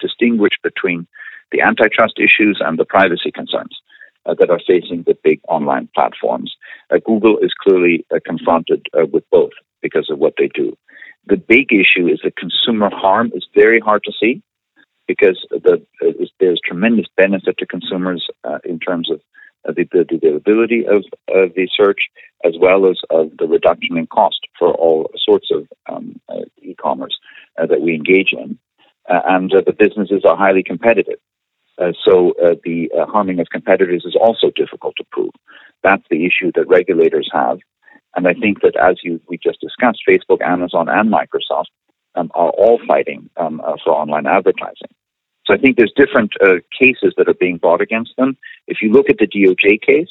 distinguish 0.00 0.52
between 0.62 1.06
the 1.52 1.60
antitrust 1.60 2.18
issues 2.18 2.60
and 2.64 2.78
the 2.78 2.84
privacy 2.84 3.30
concerns 3.30 3.76
uh, 4.24 4.34
that 4.38 4.50
are 4.50 4.60
facing 4.66 5.02
the 5.06 5.16
big 5.22 5.40
online 5.48 5.88
platforms. 5.94 6.54
Uh, 6.90 6.98
Google 7.04 7.38
is 7.38 7.52
clearly 7.60 8.06
uh, 8.14 8.20
confronted 8.24 8.86
uh, 8.94 9.06
with 9.12 9.24
both 9.30 9.52
because 9.82 10.08
of 10.10 10.18
what 10.18 10.34
they 10.38 10.48
do. 10.54 10.76
The 11.26 11.36
big 11.36 11.72
issue 11.72 12.06
is 12.06 12.20
that 12.24 12.36
consumer 12.36 12.90
harm 12.90 13.32
is 13.34 13.46
very 13.54 13.80
hard 13.80 14.04
to 14.04 14.12
see 14.18 14.42
because 15.06 15.44
the, 15.50 15.84
uh, 16.02 16.26
there's 16.38 16.60
tremendous 16.64 17.06
benefit 17.16 17.58
to 17.58 17.66
consumers 17.66 18.26
in 18.64 18.78
terms 18.78 19.10
of 19.10 19.20
the, 19.64 19.86
the, 19.92 20.16
availability 20.16 20.86
of, 20.86 21.04
of 21.28 21.54
the 21.54 21.68
search 21.74 22.00
as 22.44 22.54
well 22.58 22.88
as 22.88 22.98
of 23.10 23.30
the 23.38 23.46
reduction 23.46 23.96
in 23.96 24.06
cost 24.06 24.40
for 24.58 24.72
all 24.74 25.10
sorts 25.16 25.48
of 25.50 25.68
um, 25.90 26.20
uh, 26.28 26.40
e-commerce 26.62 27.16
uh, 27.60 27.66
that 27.66 27.80
we 27.80 27.94
engage 27.94 28.32
in. 28.32 28.58
Uh, 29.08 29.20
and 29.26 29.50
the 29.50 29.72
businesses 29.72 30.22
are 30.24 30.36
highly 30.36 30.62
competitive. 30.62 31.18
so 32.04 32.32
the 32.64 32.88
harming 33.08 33.40
of 33.40 33.48
competitors 33.50 34.04
is 34.06 34.16
also 34.20 34.50
difficult 34.54 34.94
to 34.96 35.04
prove. 35.10 35.32
That's 35.82 36.04
the 36.10 36.26
issue 36.26 36.52
that 36.54 36.68
regulators 36.68 37.28
have. 37.32 37.58
And 38.16 38.26
I 38.26 38.34
think 38.34 38.60
that 38.62 38.76
as 38.76 38.96
you, 39.02 39.20
we 39.28 39.38
just 39.38 39.60
discussed, 39.60 40.00
Facebook, 40.08 40.40
Amazon, 40.42 40.88
and 40.88 41.12
Microsoft 41.12 41.70
um, 42.14 42.30
are 42.34 42.50
all 42.50 42.80
fighting 42.86 43.30
um, 43.36 43.60
uh, 43.64 43.76
for 43.84 43.92
online 43.92 44.26
advertising. 44.26 44.90
So 45.50 45.56
I 45.56 45.58
think 45.58 45.76
there's 45.76 45.92
different 45.96 46.32
uh, 46.40 46.60
cases 46.78 47.12
that 47.16 47.28
are 47.28 47.34
being 47.34 47.56
brought 47.56 47.80
against 47.80 48.12
them. 48.16 48.36
If 48.68 48.78
you 48.82 48.92
look 48.92 49.10
at 49.10 49.18
the 49.18 49.26
DOJ 49.26 49.82
case, 49.82 50.08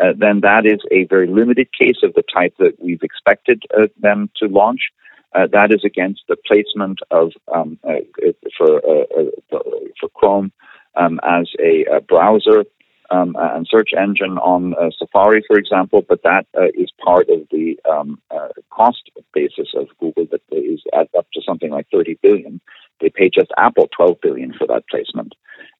uh, 0.00 0.12
then 0.16 0.40
that 0.42 0.64
is 0.64 0.78
a 0.92 1.06
very 1.06 1.26
limited 1.26 1.68
case 1.76 1.96
of 2.04 2.14
the 2.14 2.22
type 2.32 2.54
that 2.60 2.80
we've 2.80 3.02
expected 3.02 3.64
uh, 3.76 3.88
them 3.98 4.30
to 4.36 4.46
launch. 4.46 4.80
Uh, 5.34 5.48
that 5.52 5.72
is 5.72 5.82
against 5.84 6.20
the 6.28 6.36
placement 6.46 7.00
of 7.10 7.32
um, 7.52 7.78
uh, 7.82 7.94
for 8.56 8.80
for 10.00 10.08
Chrome 10.14 10.52
um, 10.94 11.18
as 11.24 11.48
a, 11.58 11.84
a 11.96 12.00
browser 12.00 12.64
um, 13.10 13.36
and 13.38 13.66
search 13.70 13.90
engine 13.96 14.38
on 14.38 14.74
uh, 14.74 14.90
Safari, 14.98 15.42
for 15.46 15.56
example, 15.58 16.02
but 16.06 16.22
that 16.24 16.46
uh, 16.56 16.66
is 16.74 16.90
part 17.04 17.28
of 17.28 17.46
the 17.50 17.78
um, 17.90 18.20
uh, 18.30 18.48
cost 18.70 19.10
basis 19.34 19.68
of 19.74 19.88
Google 20.00 20.26
that 20.30 20.40
is 20.50 20.82
at 20.94 21.08
up 21.16 21.26
to 21.34 21.40
something 21.46 21.70
like 21.70 21.86
30 21.92 22.18
billion. 22.22 22.60
They 23.00 23.10
pay 23.10 23.30
just 23.32 23.52
Apple 23.58 23.88
12 23.96 24.20
billion 24.22 24.54
for 24.54 24.66
that 24.68 24.84
placement, 24.90 25.34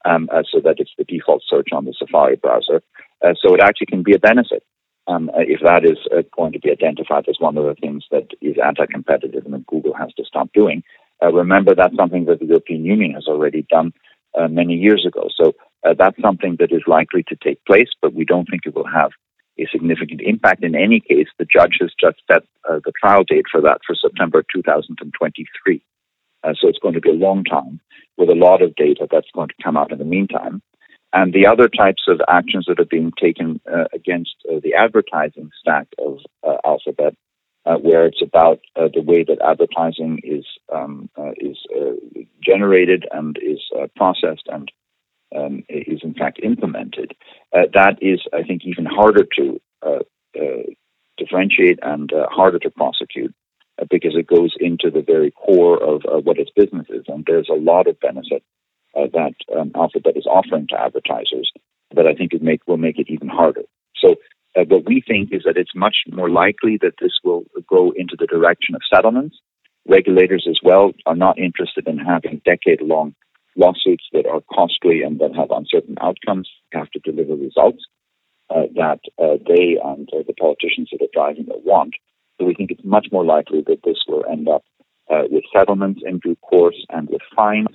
um, 0.04 0.28
uh, 0.33 0.42
so 0.50 0.61
that 0.61 0.76
it's 0.78 0.92
the 0.99 1.04
default 1.04 1.42
search 1.49 1.68
on 1.73 1.85
the 1.85 1.95
Safari 1.99 2.37
browser. 2.37 2.83
Uh, 3.25 3.35
so 3.40 3.54
it 3.54 3.61
actually 3.61 3.87
can 3.87 4.02
be 4.02 4.14
a 4.14 4.18
benefit 4.18 4.62
um, 5.06 5.30
uh, 5.30 5.40
if 5.40 5.61
that 5.62 5.85
is 5.85 5.99
going 6.37 6.52
to 6.52 6.61
be 6.61 6.71
identified 6.71 7.25
as 7.28 7.37
one 7.38 7.56
of 7.56 7.64
the 7.64 7.75
things 7.75 8.04
that 8.11 8.28
is 8.40 8.56
anti-competitive 8.62 9.45
and 9.45 9.54
that 9.54 9.66
Google 9.66 9.95
has 9.95 10.12
to 10.14 10.25
stop 10.25 10.52
doing. 10.52 10.83
remember, 11.23 11.75
that's 11.75 11.97
something 11.97 12.26
that 12.26 12.40
the 12.40 12.47
European 12.47 12.85
Union 12.85 13.12
has 13.12 13.26
already 13.26 13.66
done 13.71 13.92
many 14.50 14.75
years 14.75 15.06
ago. 15.06 15.28
So 15.35 15.54
uh, 15.87 15.95
that's 15.97 16.21
something 16.21 16.57
that 16.59 16.73
is 16.73 16.83
likely 16.87 17.23
to 17.28 17.37
take 17.37 17.64
place, 17.64 17.88
but 18.02 18.14
we 18.14 18.25
don't 18.25 18.49
think 18.50 18.62
it 18.66 18.75
will 18.75 18.87
have 18.87 19.12
a 19.59 19.66
significant 19.71 20.21
impact. 20.21 20.64
In 20.64 20.75
any 20.75 21.00
case, 21.00 21.28
the 21.38 21.47
judge 21.47 21.76
has 21.81 21.93
just 21.99 22.21
set 22.31 22.43
uh, 22.69 22.81
the 22.85 22.93
trial 23.00 23.25
date 23.25 23.47
for 23.50 23.61
that 23.62 23.81
for 23.87 23.95
September 23.95 24.45
2023. 24.52 25.83
Uh, 26.43 26.55
so 26.61 26.69
it's 26.69 26.78
going 26.78 26.95
to 26.95 27.00
be 27.00 27.11
a 27.11 27.14
long 27.14 27.45
time 27.45 27.81
with 28.16 28.28
a 28.28 28.35
lot 28.35 28.62
of 28.62 28.75
data 28.75 29.07
that's 29.11 29.31
going 29.35 29.49
to 29.49 29.62
come 29.62 29.76
out 29.76 29.93
in 29.93 29.99
the 29.99 30.05
meantime. 30.05 30.61
And 31.12 31.33
the 31.33 31.47
other 31.47 31.69
types 31.69 32.02
of 32.09 32.21
actions 32.28 32.66
that 32.69 32.81
are 32.81 32.85
being 32.85 33.12
taken 33.19 33.61
uh, 33.73 33.85
against 33.95 34.35
uh, 34.50 34.61
the 34.62 34.75
advertising 34.75 35.50
stack 35.59 35.87
of 35.99 36.19
uh, 36.47 36.57
Alphabet, 36.64 37.14
where 37.81 38.07
it's 38.07 38.23
about 38.23 38.61
the 38.76 39.02
way 39.02 39.25
that 39.25 39.38
advertising 39.45 40.21
is 40.23 40.45
um, 40.73 41.11
is 41.38 41.57
generated 42.45 43.07
and 43.11 43.37
is 43.43 43.61
processed 43.97 44.47
and 44.47 44.71
um, 45.35 45.62
is 45.68 46.00
in 46.02 46.14
fact 46.14 46.40
implemented, 46.42 47.12
uh, 47.52 47.62
that 47.75 47.99
is, 48.00 48.21
I 48.33 48.42
think, 48.42 48.62
even 48.64 48.85
harder 48.85 49.26
to 49.38 49.61
uh, 49.85 49.99
uh, 50.38 50.62
differentiate 51.18 51.78
and 51.83 52.12
uh, 52.12 52.26
harder 52.30 52.59
to 52.61 52.71
prosecute 52.71 53.35
uh, 53.80 53.87
because 53.90 54.14
it 54.16 54.26
goes 54.26 54.54
into 54.61 54.90
the 54.90 55.02
very 55.02 55.30
core 55.30 55.83
of 55.83 56.02
what 56.25 56.38
its 56.38 56.50
business 56.54 56.87
is. 56.90 57.04
And 57.09 57.25
there's 57.26 57.49
a 57.50 57.59
lot 57.59 57.87
of 57.87 57.99
benefit 58.00 58.42
that 58.95 59.35
um, 59.54 59.73
Alphabet 59.75 60.16
is 60.16 60.26
offering 60.26 60.66
to 60.68 60.80
advertisers 60.80 61.50
that 61.95 62.06
I 62.06 62.14
think 62.14 62.33
it 62.33 62.42
make, 62.42 62.66
will 62.66 62.78
make 62.78 62.99
it 62.99 63.11
even 63.11 63.28
harder. 63.28 63.62
So 63.97 64.16
what 64.54 64.87
we 64.87 65.02
think 65.06 65.30
is 65.33 65.42
that 65.45 65.59
it's 65.59 65.75
much 65.75 65.97
more 66.11 66.30
likely 66.30 66.78
that 66.80 66.95
this 67.00 67.12
will 67.23 67.45
go 67.68 67.92
into 67.95 68.16
the 68.18 68.26
direction 68.26 68.75
of 68.75 68.80
settlements. 68.92 69.37
Regulators 69.87 70.47
as 70.49 70.59
well 70.62 70.92
are 71.04 71.14
not 71.14 71.38
interested 71.38 71.87
in 71.87 71.99
having 71.99 72.40
decade 72.45 72.80
long 72.80 73.14
lawsuits 73.56 74.04
that 74.12 74.26
are 74.26 74.42
costly 74.52 75.02
and 75.02 75.18
that 75.18 75.34
have 75.34 75.50
uncertain 75.50 75.96
outcomes 76.00 76.48
have 76.72 76.90
to 76.90 76.98
deliver 77.00 77.34
results 77.34 77.84
uh, 78.50 78.62
that 78.75 79.00
uh, 79.18 79.36
they 79.46 79.76
and 79.82 80.08
uh, 80.12 80.22
the 80.26 80.34
politicians 80.34 80.88
that 80.92 81.02
are 81.02 81.12
driving 81.12 81.46
it 81.48 81.64
want. 81.64 81.94
So 82.38 82.46
we 82.46 82.54
think 82.54 82.70
it's 82.70 82.84
much 82.84 83.08
more 83.10 83.25
likely 83.25 83.62
that 83.66 83.82
this 83.84 83.98
will 84.06 84.25
end 84.30 84.48
up 84.48 84.62
uh, 85.10 85.22
with 85.30 85.44
settlements 85.52 86.02
in 86.04 86.18
due 86.18 86.36
course 86.36 86.84
and 86.90 87.08
with 87.08 87.22
fines 87.34 87.68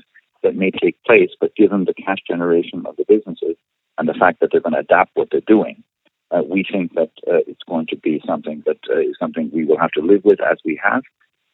that 0.44 0.56
may 0.56 0.72
take 0.72 1.02
place. 1.04 1.32
But 1.40 1.56
given 1.56 1.86
the 1.86 1.94
cash 1.94 2.20
generation 2.28 2.84
of 2.86 2.96
the 2.96 3.06
businesses 3.08 3.58
and 3.98 4.08
the 4.08 4.14
fact 4.14 4.40
that 4.40 4.50
they're 4.52 4.62
going 4.62 4.74
to 4.74 4.80
adapt 4.80 5.12
what 5.16 5.30
they're 5.32 5.42
doing, 5.48 5.84
uh, 6.30 6.44
we 6.48 6.64
think 6.64 6.94
that 6.94 7.12
uh, 7.28 7.44
it's 7.48 7.64
going 7.68 7.88
to 7.88 7.98
be 7.98 8.22
something 8.26 8.64
that 8.66 8.78
is 9.06 9.18
something 9.20 9.52
we 9.54 9.66
will 9.66 9.80
have 9.80 9.92
to 9.92 10.02
live 10.02 10.24
with 10.24 10.40
as 10.42 10.58
we 10.64 10.80
have 10.82 11.02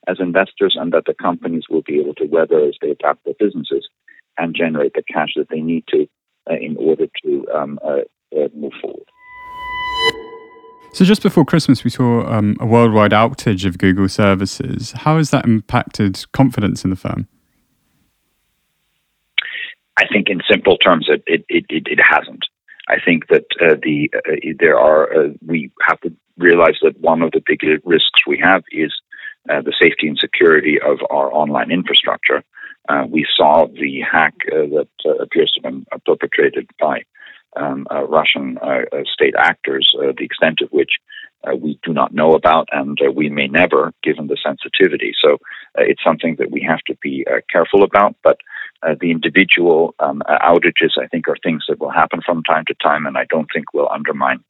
as 0.07 0.17
investors, 0.19 0.77
and 0.79 0.93
that 0.93 1.03
the 1.05 1.13
companies 1.13 1.63
will 1.69 1.81
be 1.81 1.99
able 1.99 2.13
to 2.13 2.25
weather 2.25 2.59
as 2.63 2.75
they 2.81 2.91
adapt 2.91 3.25
their 3.25 3.33
businesses 3.37 3.89
and 4.37 4.55
generate 4.55 4.93
the 4.93 5.03
cash 5.03 5.33
that 5.35 5.49
they 5.49 5.61
need 5.61 5.85
to 5.89 6.07
uh, 6.49 6.55
in 6.55 6.77
order 6.77 7.07
to 7.23 7.47
um, 7.53 7.79
uh, 7.83 7.99
uh, 8.35 8.47
move 8.55 8.73
forward. 8.81 9.03
So, 10.93 11.05
just 11.05 11.21
before 11.21 11.45
Christmas, 11.45 11.83
we 11.83 11.89
saw 11.89 12.25
um, 12.27 12.55
a 12.59 12.65
worldwide 12.65 13.11
outage 13.11 13.65
of 13.65 13.77
Google 13.77 14.09
services. 14.09 14.93
How 14.93 15.17
has 15.17 15.29
that 15.31 15.45
impacted 15.45 16.25
confidence 16.31 16.83
in 16.83 16.89
the 16.89 16.95
firm? 16.95 17.27
I 19.97 20.07
think, 20.11 20.29
in 20.29 20.41
simple 20.49 20.77
terms, 20.77 21.07
it 21.09 21.23
it, 21.27 21.45
it, 21.49 21.87
it 21.87 21.99
hasn't. 22.01 22.45
I 22.87 22.97
think 23.03 23.27
that 23.27 23.45
uh, 23.61 23.75
the 23.83 24.09
uh, 24.15 24.53
there 24.59 24.79
are 24.79 25.13
uh, 25.13 25.29
we 25.45 25.71
have 25.87 25.99
to 26.01 26.13
realize 26.37 26.77
that 26.81 26.99
one 26.99 27.21
of 27.21 27.31
the 27.31 27.41
big 27.45 27.61
risks 27.83 28.21
we 28.25 28.39
have 28.39 28.63
is 28.71 28.93
the 29.47 29.73
safety 29.79 30.07
and 30.07 30.17
security 30.17 30.77
of 30.79 30.99
our 31.09 31.33
online 31.33 31.71
infrastructure. 31.71 32.43
Uh, 32.87 33.05
we 33.09 33.25
saw 33.35 33.67
the 33.67 34.01
hack 34.01 34.33
uh, 34.51 34.65
that 34.75 34.89
uh, 35.05 35.15
appears 35.15 35.51
to 35.51 35.61
have 35.63 35.73
been 35.73 35.85
perpetrated 36.05 36.69
by 36.79 37.03
um, 37.55 37.87
Russian 38.07 38.59
state 39.11 39.33
actors, 39.37 39.95
the 39.99 40.23
extent 40.23 40.59
of 40.61 40.69
which 40.69 40.91
we 41.59 41.79
do 41.81 41.91
not 41.93 42.13
know 42.13 42.33
about, 42.33 42.67
and 42.71 42.99
we 43.15 43.29
may 43.29 43.47
never, 43.47 43.93
given 44.03 44.27
the 44.27 44.37
sensitivity. 44.43 45.13
So 45.19 45.37
it's 45.75 46.03
something 46.03 46.35
that 46.37 46.51
we 46.51 46.61
have 46.61 46.81
to 46.87 46.95
be 47.01 47.25
careful 47.51 47.83
about. 47.83 48.15
But 48.23 48.37
the 48.99 49.09
individual 49.09 49.95
um, 49.99 50.21
outages, 50.29 51.01
I 51.01 51.07
think, 51.07 51.27
are 51.27 51.37
things 51.41 51.63
that 51.67 51.79
will 51.79 51.89
happen 51.89 52.21
from 52.23 52.43
time 52.43 52.65
to 52.67 52.75
time, 52.75 53.07
and 53.07 53.17
I 53.17 53.25
don't 53.25 53.47
think 53.51 53.73
will 53.73 53.89
undermine 53.91 54.43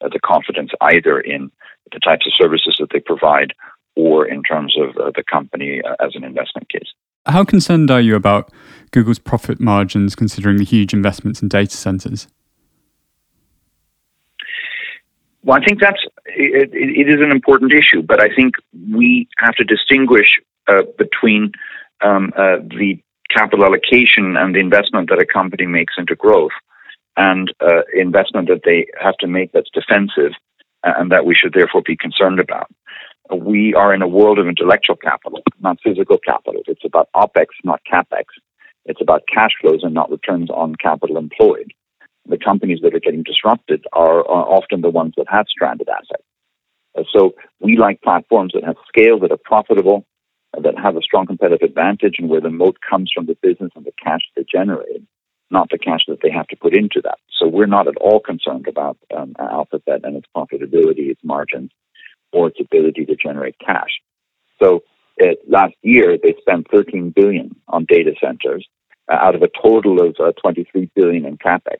the 0.00 0.20
confidence 0.24 0.70
either 0.80 1.20
in 1.20 1.50
the 1.92 2.00
types 2.00 2.26
of 2.26 2.32
services 2.34 2.76
that 2.78 2.88
they 2.92 3.00
provide 3.00 3.52
or 3.96 4.26
in 4.26 4.42
terms 4.42 4.76
of 4.78 4.96
uh, 4.96 5.10
the 5.14 5.22
company 5.22 5.80
uh, 5.82 5.94
as 6.04 6.12
an 6.14 6.24
investment 6.24 6.68
case. 6.68 6.92
How 7.26 7.44
concerned 7.44 7.90
are 7.90 8.00
you 8.00 8.16
about 8.16 8.52
Google's 8.90 9.18
profit 9.18 9.60
margins 9.60 10.14
considering 10.14 10.58
the 10.58 10.64
huge 10.64 10.92
investments 10.92 11.40
in 11.40 11.48
data 11.48 11.76
centers? 11.76 12.28
Well, 15.42 15.58
I 15.60 15.64
think 15.64 15.80
that's 15.80 16.00
it, 16.26 16.70
it 16.72 17.08
is 17.08 17.20
an 17.20 17.30
important 17.30 17.72
issue, 17.72 18.02
but 18.02 18.20
I 18.20 18.34
think 18.34 18.54
we 18.92 19.28
have 19.38 19.54
to 19.56 19.64
distinguish 19.64 20.40
uh, 20.68 20.82
between 20.96 21.52
um, 22.02 22.32
uh, 22.36 22.56
the 22.56 22.98
capital 23.30 23.64
allocation 23.64 24.36
and 24.36 24.54
the 24.54 24.60
investment 24.60 25.10
that 25.10 25.18
a 25.18 25.26
company 25.26 25.66
makes 25.66 25.94
into 25.98 26.14
growth 26.14 26.52
and 27.16 27.52
uh, 27.60 27.82
investment 27.94 28.48
that 28.48 28.62
they 28.64 28.86
have 29.00 29.16
to 29.18 29.26
make 29.26 29.52
that's 29.52 29.70
defensive 29.70 30.32
uh, 30.82 30.92
and 30.98 31.10
that 31.10 31.26
we 31.26 31.34
should 31.34 31.52
therefore 31.52 31.82
be 31.84 31.96
concerned 31.96 32.40
about 32.40 32.68
we 33.32 33.74
are 33.74 33.94
in 33.94 34.02
a 34.02 34.08
world 34.08 34.38
of 34.38 34.46
intellectual 34.46 34.96
capital, 34.96 35.42
not 35.60 35.78
physical 35.82 36.18
capital. 36.18 36.62
It's 36.66 36.84
about 36.84 37.08
OPEX, 37.14 37.46
not 37.64 37.80
CAPEX. 37.90 38.24
It's 38.84 39.00
about 39.00 39.22
cash 39.32 39.52
flows 39.60 39.80
and 39.82 39.94
not 39.94 40.10
returns 40.10 40.50
on 40.50 40.76
capital 40.76 41.16
employed. 41.16 41.72
The 42.26 42.38
companies 42.38 42.80
that 42.82 42.94
are 42.94 43.00
getting 43.00 43.22
disrupted 43.22 43.84
are, 43.92 44.20
are 44.20 44.46
often 44.46 44.82
the 44.82 44.90
ones 44.90 45.14
that 45.16 45.26
have 45.28 45.46
stranded 45.48 45.88
assets. 45.88 46.24
So 47.12 47.34
we 47.60 47.76
like 47.76 48.02
platforms 48.02 48.52
that 48.54 48.64
have 48.64 48.76
scale, 48.86 49.18
that 49.20 49.32
are 49.32 49.38
profitable, 49.42 50.04
that 50.52 50.78
have 50.78 50.96
a 50.96 51.02
strong 51.02 51.26
competitive 51.26 51.68
advantage, 51.68 52.16
and 52.18 52.28
where 52.28 52.40
the 52.40 52.50
moat 52.50 52.76
comes 52.88 53.10
from 53.12 53.26
the 53.26 53.36
business 53.42 53.72
and 53.74 53.84
the 53.84 53.92
cash 54.02 54.20
they 54.36 54.44
generate, 54.50 55.02
not 55.50 55.70
the 55.70 55.78
cash 55.78 56.02
that 56.08 56.18
they 56.22 56.30
have 56.30 56.46
to 56.48 56.56
put 56.56 56.76
into 56.76 57.00
that. 57.02 57.18
So 57.38 57.48
we're 57.48 57.66
not 57.66 57.88
at 57.88 57.96
all 57.96 58.20
concerned 58.20 58.68
about 58.68 58.96
um, 59.14 59.34
Alphabet 59.38 60.02
and 60.04 60.16
its 60.16 60.28
profitability, 60.34 61.10
its 61.10 61.20
margins, 61.24 61.70
or 62.34 62.48
its 62.48 62.60
ability 62.60 63.04
to 63.06 63.16
generate 63.16 63.56
cash. 63.58 64.00
So 64.62 64.82
uh, 65.22 65.34
last 65.48 65.74
year 65.82 66.18
they 66.22 66.34
spent 66.40 66.66
13 66.70 67.10
billion 67.14 67.54
on 67.68 67.86
data 67.88 68.12
centers 68.20 68.66
uh, 69.10 69.14
out 69.14 69.34
of 69.34 69.42
a 69.42 69.50
total 69.62 70.00
of 70.00 70.16
uh, 70.18 70.32
23 70.40 70.90
billion 70.94 71.24
in 71.24 71.38
capex, 71.38 71.78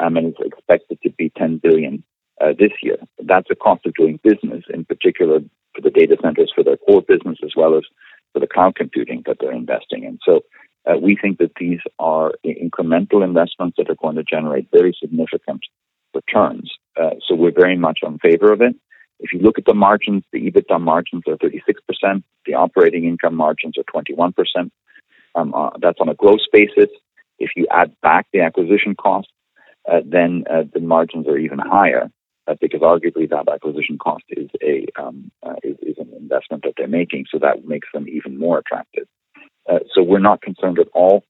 um, 0.00 0.16
and 0.16 0.28
it's 0.28 0.40
expected 0.40 0.98
to 1.02 1.10
be 1.10 1.30
10 1.36 1.58
billion 1.58 2.02
this 2.58 2.72
year. 2.82 2.98
That's 3.24 3.48
a 3.50 3.54
cost 3.54 3.86
of 3.86 3.94
doing 3.94 4.20
business, 4.22 4.64
in 4.68 4.84
particular 4.84 5.40
for 5.74 5.80
the 5.80 5.90
data 5.90 6.16
centers 6.22 6.52
for 6.54 6.62
their 6.62 6.76
core 6.76 7.00
business 7.00 7.38
as 7.42 7.52
well 7.56 7.76
as 7.76 7.84
for 8.32 8.40
the 8.40 8.46
cloud 8.46 8.74
computing 8.74 9.22
that 9.26 9.38
they're 9.40 9.52
investing 9.52 10.04
in. 10.04 10.18
So 10.24 10.42
uh, 10.86 10.98
we 10.98 11.16
think 11.16 11.38
that 11.38 11.52
these 11.58 11.80
are 11.98 12.32
incremental 12.44 13.24
investments 13.24 13.76
that 13.78 13.88
are 13.88 13.96
going 13.96 14.16
to 14.16 14.24
generate 14.24 14.68
very 14.72 14.94
significant 15.00 15.62
returns. 16.14 16.70
Uh, 17.00 17.10
so 17.26 17.34
we're 17.34 17.52
very 17.52 17.76
much 17.76 18.00
in 18.02 18.18
favor 18.18 18.52
of 18.52 18.60
it. 18.60 18.74
If 19.20 19.32
you 19.32 19.40
look 19.40 19.58
at 19.58 19.64
the 19.64 19.74
margins, 19.74 20.24
the 20.32 20.50
EBITDA 20.50 20.80
margins 20.80 21.22
are 21.26 21.36
36%, 21.36 22.22
the 22.46 22.54
operating 22.54 23.04
income 23.04 23.34
margins 23.34 23.74
are 23.78 24.02
21%. 24.02 24.34
Um, 25.34 25.54
uh, 25.54 25.70
that's 25.80 26.00
on 26.00 26.08
a 26.08 26.14
gross 26.14 26.46
basis. 26.52 26.90
If 27.38 27.50
you 27.56 27.66
add 27.70 27.94
back 28.00 28.26
the 28.32 28.40
acquisition 28.40 28.94
cost, 28.94 29.28
uh, 29.90 30.00
then 30.04 30.44
uh, 30.48 30.64
the 30.72 30.80
margins 30.80 31.26
are 31.26 31.36
even 31.36 31.58
higher 31.58 32.10
uh, 32.46 32.54
because 32.60 32.80
arguably 32.80 33.28
that 33.30 33.48
acquisition 33.52 33.98
cost 33.98 34.24
is 34.28 34.48
a 34.62 34.86
um, 35.00 35.30
is, 35.62 35.76
is, 35.82 35.98
an 35.98 36.12
investment 36.16 36.62
that 36.62 36.74
they're 36.76 36.86
making, 36.86 37.26
so 37.30 37.38
that 37.38 37.64
makes 37.66 37.88
them 37.92 38.08
even 38.08 38.38
more 38.38 38.58
attractive. 38.58 39.06
so 39.94 40.02
we're 40.02 40.18
not 40.18 40.42
concerned 40.42 40.78
at 40.78 40.88
all 40.94 41.24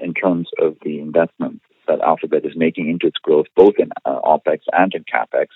in 0.00 0.14
terms 0.14 0.48
of 0.58 0.76
the 0.82 1.00
investment 1.00 1.60
that 1.86 2.00
Alphabet 2.00 2.44
is 2.44 2.56
making 2.56 2.88
into 2.88 3.06
its 3.06 3.18
growth, 3.18 3.46
both 3.56 3.74
in 3.78 3.90
OPEX 4.06 4.60
and 4.72 4.94
in 4.94 5.04
CAPEX. 5.04 5.46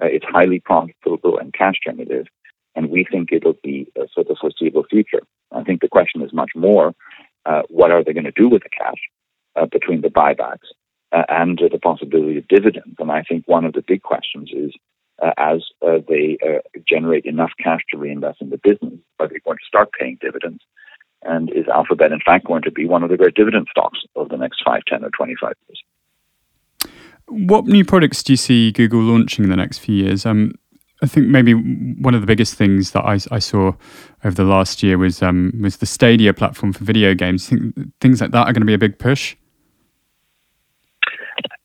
It's 0.00 0.24
highly 0.28 0.60
profitable 0.60 1.38
and 1.38 1.52
cash 1.52 1.76
generative, 1.84 2.26
and 2.74 2.90
we 2.90 3.06
think 3.10 3.30
it'll 3.32 3.58
be 3.62 3.86
uh, 3.98 4.06
for 4.14 4.24
the 4.24 4.36
foreseeable 4.40 4.84
future. 4.90 5.22
I 5.52 5.62
think 5.62 5.80
the 5.80 5.88
question 5.88 6.22
is 6.22 6.32
much 6.32 6.50
more 6.54 6.94
uh, 7.46 7.62
what 7.68 7.90
are 7.90 8.02
they 8.02 8.12
going 8.12 8.24
to 8.24 8.32
do 8.32 8.48
with 8.48 8.62
the 8.62 8.70
cash 8.70 8.98
uh, 9.56 9.66
between 9.66 10.00
the 10.00 10.08
buybacks 10.08 10.68
uh, 11.12 11.24
and 11.28 11.60
the 11.70 11.78
possibility 11.78 12.38
of 12.38 12.48
dividends? 12.48 12.96
And 12.98 13.10
I 13.10 13.22
think 13.22 13.44
one 13.46 13.64
of 13.64 13.74
the 13.74 13.84
big 13.86 14.02
questions 14.02 14.50
is 14.52 14.72
uh, 15.22 15.30
as 15.36 15.62
uh, 15.86 15.98
they 16.08 16.38
generate 16.88 17.24
enough 17.24 17.52
cash 17.62 17.80
to 17.90 17.98
reinvest 17.98 18.40
in 18.40 18.50
the 18.50 18.60
business, 18.62 18.98
are 19.20 19.28
they 19.28 19.38
going 19.44 19.58
to 19.58 19.68
start 19.68 19.90
paying 19.98 20.18
dividends? 20.20 20.60
And 21.22 21.50
is 21.50 21.68
Alphabet, 21.72 22.12
in 22.12 22.20
fact, 22.24 22.46
going 22.46 22.62
to 22.62 22.70
be 22.70 22.86
one 22.86 23.02
of 23.02 23.10
the 23.10 23.16
great 23.16 23.34
dividend 23.34 23.68
stocks 23.70 24.00
over 24.14 24.28
the 24.28 24.36
next 24.36 24.62
5, 24.64 24.82
10, 24.86 25.04
or 25.04 25.10
25 25.10 25.52
years? 25.68 25.82
What 27.28 27.66
new 27.66 27.84
products 27.84 28.22
do 28.22 28.32
you 28.32 28.36
see 28.36 28.72
Google 28.72 29.00
launching 29.00 29.44
in 29.44 29.50
the 29.50 29.56
next 29.56 29.78
few 29.78 29.94
years? 29.94 30.26
Um, 30.26 30.52
I 31.02 31.06
think 31.06 31.28
maybe 31.28 31.52
one 31.52 32.14
of 32.14 32.20
the 32.20 32.26
biggest 32.26 32.54
things 32.54 32.92
that 32.92 33.04
I, 33.04 33.18
I 33.30 33.38
saw 33.38 33.72
over 34.24 34.34
the 34.34 34.44
last 34.44 34.82
year 34.82 34.96
was 34.96 35.22
um, 35.22 35.52
was 35.60 35.78
the 35.78 35.86
Stadia 35.86 36.32
platform 36.32 36.72
for 36.72 36.84
video 36.84 37.14
games. 37.14 37.48
Things 38.00 38.20
like 38.20 38.30
that 38.30 38.46
are 38.46 38.52
going 38.52 38.62
to 38.62 38.66
be 38.66 38.74
a 38.74 38.78
big 38.78 38.98
push. 38.98 39.36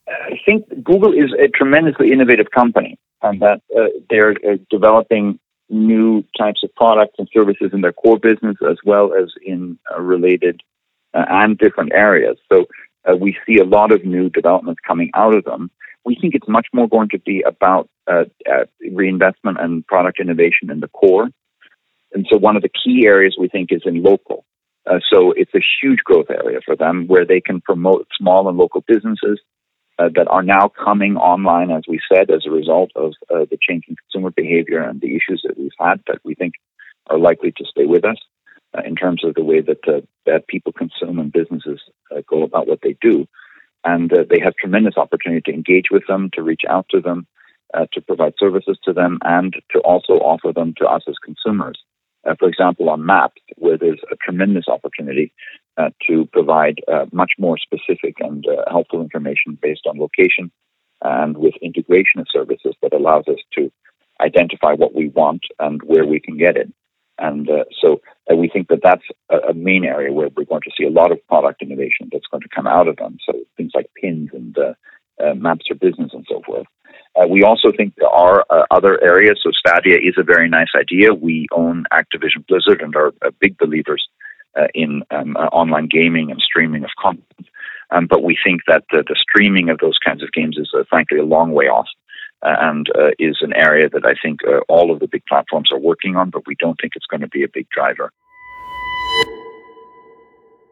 I 0.08 0.38
think 0.44 0.66
Google 0.82 1.12
is 1.12 1.32
a 1.38 1.48
tremendously 1.48 2.12
innovative 2.12 2.50
company, 2.50 2.98
and 3.22 3.40
that 3.40 3.62
uh, 3.76 3.86
they're 4.08 4.32
uh, 4.32 4.56
developing 4.68 5.38
new 5.70 6.24
types 6.36 6.62
of 6.64 6.74
products 6.74 7.14
and 7.18 7.28
services 7.32 7.70
in 7.72 7.80
their 7.80 7.92
core 7.92 8.18
business 8.18 8.56
as 8.68 8.76
well 8.84 9.14
as 9.14 9.32
in 9.44 9.78
uh, 9.94 10.00
related 10.00 10.60
uh, 11.14 11.24
and 11.28 11.56
different 11.58 11.92
areas. 11.92 12.36
So 12.52 12.66
uh, 13.08 13.16
we 13.16 13.36
see 13.46 13.58
a 13.58 13.64
lot 13.64 13.92
of 13.92 14.04
new 14.04 14.28
developments 14.28 14.80
coming 14.86 15.10
out 15.14 15.34
of 15.34 15.44
them. 15.44 15.70
We 16.04 16.16
think 16.20 16.34
it's 16.34 16.48
much 16.48 16.66
more 16.72 16.88
going 16.88 17.10
to 17.10 17.18
be 17.18 17.42
about 17.42 17.88
uh, 18.10 18.24
uh, 18.50 18.64
reinvestment 18.92 19.60
and 19.60 19.86
product 19.86 20.20
innovation 20.20 20.70
in 20.70 20.80
the 20.80 20.88
core. 20.88 21.28
And 22.12 22.26
so 22.30 22.38
one 22.38 22.56
of 22.56 22.62
the 22.62 22.70
key 22.70 23.06
areas 23.06 23.36
we 23.38 23.48
think 23.48 23.70
is 23.72 23.82
in 23.84 24.02
local. 24.02 24.44
Uh, 24.90 24.98
so 25.12 25.32
it's 25.32 25.54
a 25.54 25.60
huge 25.82 25.98
growth 26.04 26.30
area 26.30 26.60
for 26.64 26.74
them 26.74 27.06
where 27.06 27.26
they 27.26 27.40
can 27.40 27.60
promote 27.60 28.08
small 28.18 28.48
and 28.48 28.56
local 28.56 28.82
businesses 28.86 29.40
uh, 29.98 30.08
that 30.14 30.26
are 30.28 30.42
now 30.42 30.68
coming 30.82 31.16
online, 31.16 31.70
as 31.70 31.82
we 31.86 32.00
said, 32.12 32.30
as 32.30 32.46
a 32.46 32.50
result 32.50 32.90
of 32.96 33.12
uh, 33.30 33.44
the 33.50 33.58
changing 33.60 33.94
consumer 33.96 34.30
behavior 34.30 34.82
and 34.82 35.00
the 35.00 35.14
issues 35.14 35.42
that 35.44 35.58
we've 35.58 35.70
had 35.78 36.00
that 36.06 36.18
we 36.24 36.34
think 36.34 36.54
are 37.08 37.18
likely 37.18 37.52
to 37.52 37.64
stay 37.70 37.84
with 37.84 38.04
us 38.04 38.16
uh, 38.76 38.82
in 38.84 38.96
terms 38.96 39.24
of 39.24 39.34
the 39.34 39.44
way 39.44 39.60
that, 39.60 40.04
that 40.26 40.46
people 40.48 40.72
consume 40.72 41.18
and 41.18 41.32
businesses 41.32 41.80
go 42.28 42.42
about 42.42 42.66
what 42.66 42.80
they 42.82 42.96
do. 43.00 43.26
And 43.84 44.10
they 44.10 44.40
have 44.44 44.54
tremendous 44.56 44.96
opportunity 44.96 45.50
to 45.50 45.56
engage 45.56 45.86
with 45.90 46.02
them, 46.06 46.30
to 46.34 46.42
reach 46.42 46.62
out 46.68 46.86
to 46.90 47.00
them, 47.00 47.26
uh, 47.74 47.86
to 47.92 48.00
provide 48.00 48.34
services 48.38 48.78
to 48.84 48.92
them 48.92 49.18
and 49.22 49.54
to 49.70 49.78
also 49.80 50.14
offer 50.14 50.52
them 50.52 50.74
to 50.78 50.86
us 50.86 51.02
as 51.08 51.14
consumers. 51.24 51.78
Uh, 52.28 52.34
for 52.38 52.48
example, 52.48 52.90
on 52.90 53.06
Maps, 53.06 53.40
where 53.56 53.78
there's 53.78 54.00
a 54.12 54.16
tremendous 54.16 54.64
opportunity 54.68 55.32
uh, 55.78 55.90
to 56.06 56.26
provide 56.32 56.80
uh, 56.92 57.06
much 57.12 57.32
more 57.38 57.56
specific 57.56 58.16
and 58.18 58.44
uh, 58.46 58.68
helpful 58.70 59.00
information 59.00 59.56
based 59.60 59.86
on 59.86 59.98
location 59.98 60.50
and 61.02 61.38
with 61.38 61.54
integration 61.62 62.20
of 62.20 62.26
services 62.30 62.74
that 62.82 62.92
allows 62.92 63.24
us 63.26 63.38
to 63.54 63.72
identify 64.20 64.72
what 64.74 64.94
we 64.94 65.08
want 65.08 65.42
and 65.58 65.82
where 65.82 66.04
we 66.04 66.20
can 66.20 66.36
get 66.36 66.56
it. 66.56 66.70
And 67.20 67.48
uh, 67.48 67.64
so 67.80 68.00
we 68.34 68.48
think 68.48 68.68
that 68.68 68.80
that's 68.82 69.04
a, 69.30 69.50
a, 69.50 69.54
main 69.54 69.84
area 69.84 70.12
where 70.12 70.30
we're 70.34 70.44
going 70.44 70.62
to 70.62 70.70
see 70.76 70.84
a 70.84 70.90
lot 70.90 71.12
of 71.12 71.24
product 71.28 71.62
innovation 71.62 72.08
that's 72.10 72.26
going 72.30 72.42
to 72.42 72.48
come 72.54 72.66
out 72.66 72.88
of 72.88 72.96
them. 72.96 73.18
So 73.26 73.38
things 73.56 73.72
like 73.74 73.90
pins 74.00 74.30
and 74.32 74.56
uh, 74.58 75.34
maps 75.34 75.66
for 75.68 75.74
business 75.74 76.10
and 76.12 76.26
so 76.28 76.40
forth. 76.46 76.66
Uh, 77.16 77.26
we 77.26 77.42
also 77.42 77.72
think 77.76 77.94
there 77.96 78.08
are 78.08 78.44
uh, 78.50 78.64
other 78.70 79.02
areas. 79.02 79.40
So 79.42 79.50
Stadia 79.50 79.96
is 79.96 80.14
a 80.16 80.22
very 80.22 80.48
nice 80.48 80.70
idea. 80.78 81.12
We 81.12 81.46
own 81.52 81.84
Activision 81.92 82.46
Blizzard 82.48 82.80
and 82.80 82.94
are 82.94 83.12
uh, 83.24 83.30
big 83.40 83.58
believers 83.58 84.08
uh, 84.58 84.68
in 84.74 85.02
um, 85.10 85.36
uh, 85.36 85.46
online 85.46 85.86
gaming 85.86 86.30
and 86.30 86.40
streaming 86.40 86.84
of 86.84 86.90
content. 86.98 87.48
Um, 87.90 88.06
but 88.06 88.22
we 88.22 88.38
think 88.44 88.62
that 88.68 88.84
the, 88.90 89.02
the, 89.06 89.16
streaming 89.18 89.68
of 89.68 89.78
those 89.78 89.98
kinds 89.98 90.22
of 90.22 90.30
games 90.32 90.56
is 90.56 90.70
uh, 90.76 90.84
frankly 90.88 91.18
a 91.18 91.24
long 91.24 91.52
way 91.52 91.64
off. 91.64 91.88
And 92.42 92.86
is 93.18 93.38
an 93.40 93.52
area 93.54 93.88
that 93.88 94.04
I 94.04 94.14
think 94.22 94.40
all 94.68 94.90
of 94.92 95.00
the 95.00 95.06
big 95.06 95.24
platforms 95.26 95.70
are 95.72 95.78
working 95.78 96.16
on, 96.16 96.30
but 96.30 96.46
we 96.46 96.56
don't 96.58 96.78
think 96.80 96.94
it's 96.96 97.06
going 97.06 97.20
to 97.20 97.28
be 97.28 97.42
a 97.42 97.48
big 97.48 97.68
driver. 97.70 98.12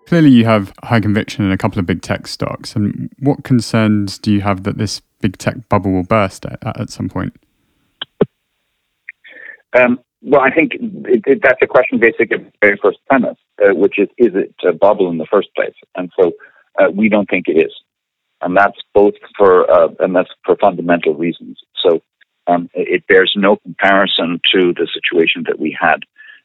Clearly, 0.06 0.30
you 0.30 0.46
have 0.46 0.72
high 0.82 1.00
conviction 1.00 1.44
in 1.44 1.52
a 1.52 1.58
couple 1.58 1.78
of 1.78 1.84
big 1.84 2.00
tech 2.00 2.26
stocks. 2.26 2.74
And 2.74 3.10
what 3.18 3.44
concerns 3.44 4.18
do 4.18 4.32
you 4.32 4.40
have 4.40 4.62
that 4.62 4.78
this 4.78 5.02
big 5.20 5.36
tech 5.36 5.68
bubble 5.68 5.92
will 5.92 6.02
burst 6.02 6.46
at, 6.46 6.80
at 6.80 6.88
some 6.88 7.10
point? 7.10 7.36
Um, 9.78 10.00
well, 10.22 10.40
I 10.40 10.50
think 10.50 10.72
it, 10.74 11.22
it, 11.26 11.40
that's 11.42 11.60
a 11.60 11.66
question 11.66 12.00
basically 12.00 12.36
of 12.36 12.44
the 12.44 12.52
very 12.62 12.78
first 12.82 12.98
premise, 13.06 13.36
uh, 13.62 13.74
which 13.74 13.98
is, 13.98 14.08
is 14.16 14.32
it 14.34 14.54
a 14.66 14.72
bubble 14.72 15.10
in 15.10 15.18
the 15.18 15.26
first 15.30 15.54
place? 15.54 15.74
And 15.94 16.10
so 16.18 16.32
uh, 16.80 16.90
we 16.90 17.10
don't 17.10 17.28
think 17.28 17.46
it 17.46 17.58
is. 17.58 17.72
And 18.40 18.56
that's 18.56 18.78
both 18.94 19.14
for, 19.36 19.70
uh, 19.70 19.88
and 19.98 20.14
that's 20.14 20.30
for 20.44 20.56
fundamental 20.56 21.14
reasons. 21.14 21.58
So 21.82 22.00
um, 22.46 22.70
it 22.74 23.06
bears 23.06 23.32
no 23.36 23.56
comparison 23.56 24.40
to 24.54 24.72
the 24.72 24.88
situation 24.92 25.44
that 25.46 25.58
we 25.58 25.76
had 25.78 26.04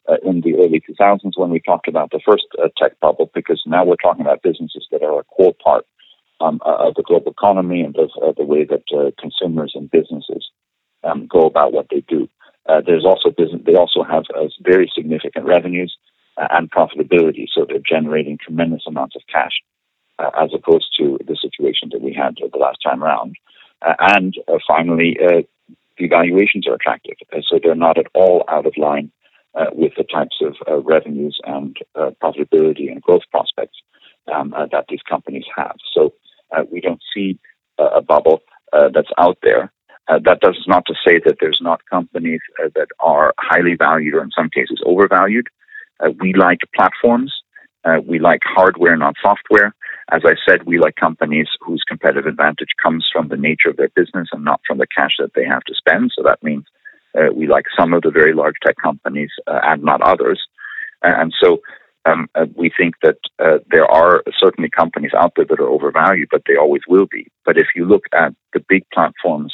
uh, 0.10 0.18
in 0.24 0.42
the 0.42 0.56
early 0.56 0.82
2000s 0.82 1.32
when 1.38 1.50
we 1.50 1.62
talked 1.62 1.88
about 1.88 2.12
the 2.12 2.20
first 2.26 2.44
uh, 2.62 2.68
tech 2.78 3.00
bubble, 3.00 3.32
because 3.34 3.62
now 3.66 3.86
we're 3.86 3.96
talking 3.96 4.22
about 4.22 4.42
businesses 4.42 4.86
that 4.92 5.02
are 5.02 5.20
a 5.20 5.24
core 5.24 5.56
part 5.64 5.86
um, 6.42 6.60
uh, 6.66 6.88
of 6.88 6.96
the 6.96 7.04
global 7.04 7.32
economy 7.32 7.82
and 7.82 7.96
of 7.98 8.10
uh, 8.22 8.34
the 8.36 8.44
way 8.44 8.66
that 8.66 8.84
uh, 8.94 9.12
consumers 9.20 9.72
and 9.76 9.90
businesses 9.92 10.50
um, 11.04 11.28
go 11.28 11.46
about 11.46 11.72
what 11.72 11.88
they 11.90 12.04
do. 12.08 12.28
There's 12.86 13.06
also 13.06 13.30
business; 13.30 13.62
they 13.66 13.76
also 13.76 14.04
have 14.04 14.24
very 14.62 14.92
significant 14.96 15.46
revenues 15.46 15.96
and 16.38 16.72
profitability, 16.72 17.46
so 17.54 17.66
they're 17.68 17.78
generating 17.80 18.38
tremendous 18.42 18.84
amounts 18.88 19.16
of 19.16 19.22
cash, 19.32 19.52
as 20.20 20.52
opposed 20.54 20.88
to 20.98 21.18
the 21.28 21.36
situation 21.36 21.90
that 21.92 22.02
we 22.02 22.14
had 22.14 22.36
the 22.38 22.58
last 22.58 22.78
time 22.84 23.04
around. 23.04 23.36
and 23.82 24.36
finally, 24.68 25.18
the 25.98 26.08
valuations 26.08 26.68
are 26.68 26.76
attractive, 26.76 27.16
so 27.48 27.60
they're 27.62 27.76
not 27.76 27.98
at 27.98 28.08
all 28.14 28.44
out 28.50 28.66
of 28.66 28.78
line 28.78 29.12
uh, 29.56 29.66
with 29.74 29.94
the 29.98 30.04
types 30.04 30.38
of 30.42 30.56
uh, 30.68 30.82
revenues 30.82 31.40
and 31.44 31.78
uh, 31.96 32.12
profitability 32.22 32.92
and 32.92 33.02
growth 33.02 33.22
prospects 33.30 33.78
um, 34.34 34.54
uh, 34.54 34.66
that 34.72 34.86
these 34.90 35.02
companies 35.08 35.46
have. 35.56 35.76
So 35.94 36.14
uh, 36.56 36.64
we 36.72 36.82
don't 36.82 37.02
see 37.14 37.38
a 37.78 38.02
bubble 38.02 38.42
uh, 38.72 38.90
that's 38.94 39.12
out 39.18 39.38
there. 39.42 39.72
that 40.08 40.40
does 40.42 40.58
not 40.68 40.86
to 40.86 40.94
say 41.06 41.20
that 41.26 41.38
there's 41.40 41.60
not 41.62 41.82
companies 41.90 42.42
that 42.58 42.88
are 43.00 43.34
highly 43.40 43.76
valued 43.76 44.14
or 44.14 44.22
in 44.22 44.30
some 44.32 44.50
cases 44.50 44.82
overvalued. 44.86 45.48
we 46.20 46.34
like 46.34 46.60
platforms. 46.76 47.34
we 48.06 48.20
like 48.20 48.42
hardware, 48.44 48.96
not 48.96 49.16
software. 49.22 49.74
As 50.12 50.22
I 50.26 50.34
said, 50.48 50.64
we 50.64 50.80
like 50.80 50.96
companies 50.96 51.48
whose 51.62 51.84
competitive 51.88 52.26
advantage 52.26 52.70
comes 52.82 53.08
from 53.12 53.30
the 53.30 53.38
nature 53.38 53.70
of 53.70 53.78
their 53.78 53.90
business 53.90 54.30
and 54.32 54.44
not 54.44 54.62
from 54.68 54.78
the 54.78 54.88
cash 54.88 55.16
that 55.20 55.34
they 55.36 55.46
have 55.46 55.64
to 55.64 55.74
spend. 55.76 56.12
So 56.16 56.24
that 56.24 56.44
means 56.44 56.66
uh, 57.18 57.32
we 57.34 57.48
like 57.48 57.66
some 57.78 57.94
of 57.94 58.02
the 58.02 58.12
very 58.12 58.34
large 58.34 58.56
tech 58.66 58.76
companies 58.82 59.32
uh, 59.48 59.60
and 59.64 59.84
not 59.84 60.02
others. 60.02 60.42
And 61.04 61.34
so 61.42 61.62
um, 62.06 62.28
uh, 62.36 62.46
we 62.56 62.72
think 62.76 62.96
that 63.02 63.18
uh, 63.40 63.60
there 63.70 63.86
are 63.86 64.24
certainly 64.38 64.70
companies 64.70 65.12
out 65.18 65.34
there 65.36 65.46
that 65.46 65.60
are 65.60 65.70
overvalued, 65.70 66.30
but 66.32 66.44
they 66.48 66.58
always 66.58 66.82
will 66.88 67.08
be. 67.10 67.28
But 67.46 67.58
if 67.58 67.68
you 67.76 67.86
look 67.86 68.04
at 68.14 68.34
the 68.54 68.64
big 68.68 68.84
platforms 68.94 69.54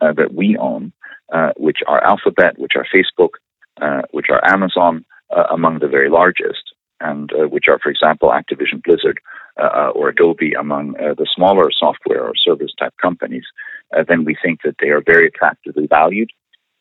uh, 0.00 0.12
that 0.14 0.34
we 0.34 0.56
own, 0.56 0.92
uh, 1.32 1.52
which 1.56 1.78
are 1.86 2.02
Alphabet, 2.04 2.58
which 2.58 2.72
are 2.76 2.86
Facebook, 2.94 3.30
which 4.10 4.26
are 4.30 4.44
Amazon, 4.50 5.04
among 5.50 5.78
the 5.78 5.88
very 5.88 6.10
largest, 6.10 6.74
and 7.00 7.30
which 7.50 7.64
are, 7.68 7.78
for 7.78 7.88
example, 7.88 8.28
Activision 8.28 8.82
Blizzard 8.82 9.18
or 9.58 10.08
Adobe 10.08 10.54
among 10.54 10.92
the 10.92 11.26
smaller 11.34 11.70
software 11.70 12.24
or 12.24 12.34
service 12.36 12.72
type 12.78 12.94
companies, 13.00 13.44
uh, 13.96 14.04
then 14.08 14.24
we 14.24 14.36
think 14.42 14.60
that 14.64 14.76
they 14.80 14.88
are 14.88 15.02
very 15.04 15.26
attractively 15.26 15.86
valued. 15.86 16.30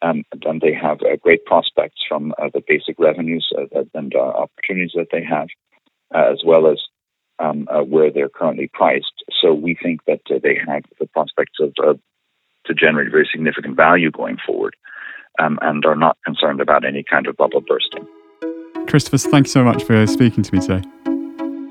Um, 0.03 0.23
and 0.45 0.61
they 0.61 0.73
have 0.73 0.99
uh, 1.01 1.15
great 1.21 1.45
prospects 1.45 2.01
from 2.09 2.33
uh, 2.39 2.49
the 2.51 2.63
basic 2.67 2.97
revenues 2.97 3.47
uh, 3.55 3.83
and 3.93 4.15
opportunities 4.15 4.93
that 4.95 5.09
they 5.11 5.23
have, 5.23 5.47
as 6.11 6.41
well 6.43 6.65
as 6.65 6.79
um, 7.37 7.67
where 7.85 8.11
they're 8.11 8.29
currently 8.29 8.67
priced. 8.73 9.13
So 9.39 9.53
we 9.53 9.75
think 9.75 10.03
that 10.05 10.21
they 10.27 10.59
have 10.67 10.83
the 10.99 11.05
prospects 11.07 11.59
of 11.61 11.99
to 12.65 12.73
generate 12.73 13.11
very 13.11 13.29
significant 13.31 13.75
value 13.75 14.09
going 14.09 14.37
forward, 14.45 14.75
um, 15.39 15.59
and 15.61 15.85
are 15.85 15.95
not 15.95 16.17
concerned 16.25 16.61
about 16.61 16.83
any 16.83 17.03
kind 17.03 17.27
of 17.27 17.37
bubble 17.37 17.61
bursting. 17.61 18.07
Christopher, 18.87 19.17
thanks 19.17 19.51
so 19.51 19.63
much 19.63 19.83
for 19.83 20.05
speaking 20.07 20.43
to 20.43 20.55
me 20.55 20.61
today. 20.61 21.10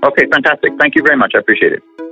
Okay, 0.03 0.27
fantastic. 0.33 0.73
Thank 0.79 0.95
you 0.97 1.03
very 1.03 1.17
much. 1.17 1.33
I 1.35 1.39
appreciate 1.39 1.73
it. 1.73 2.10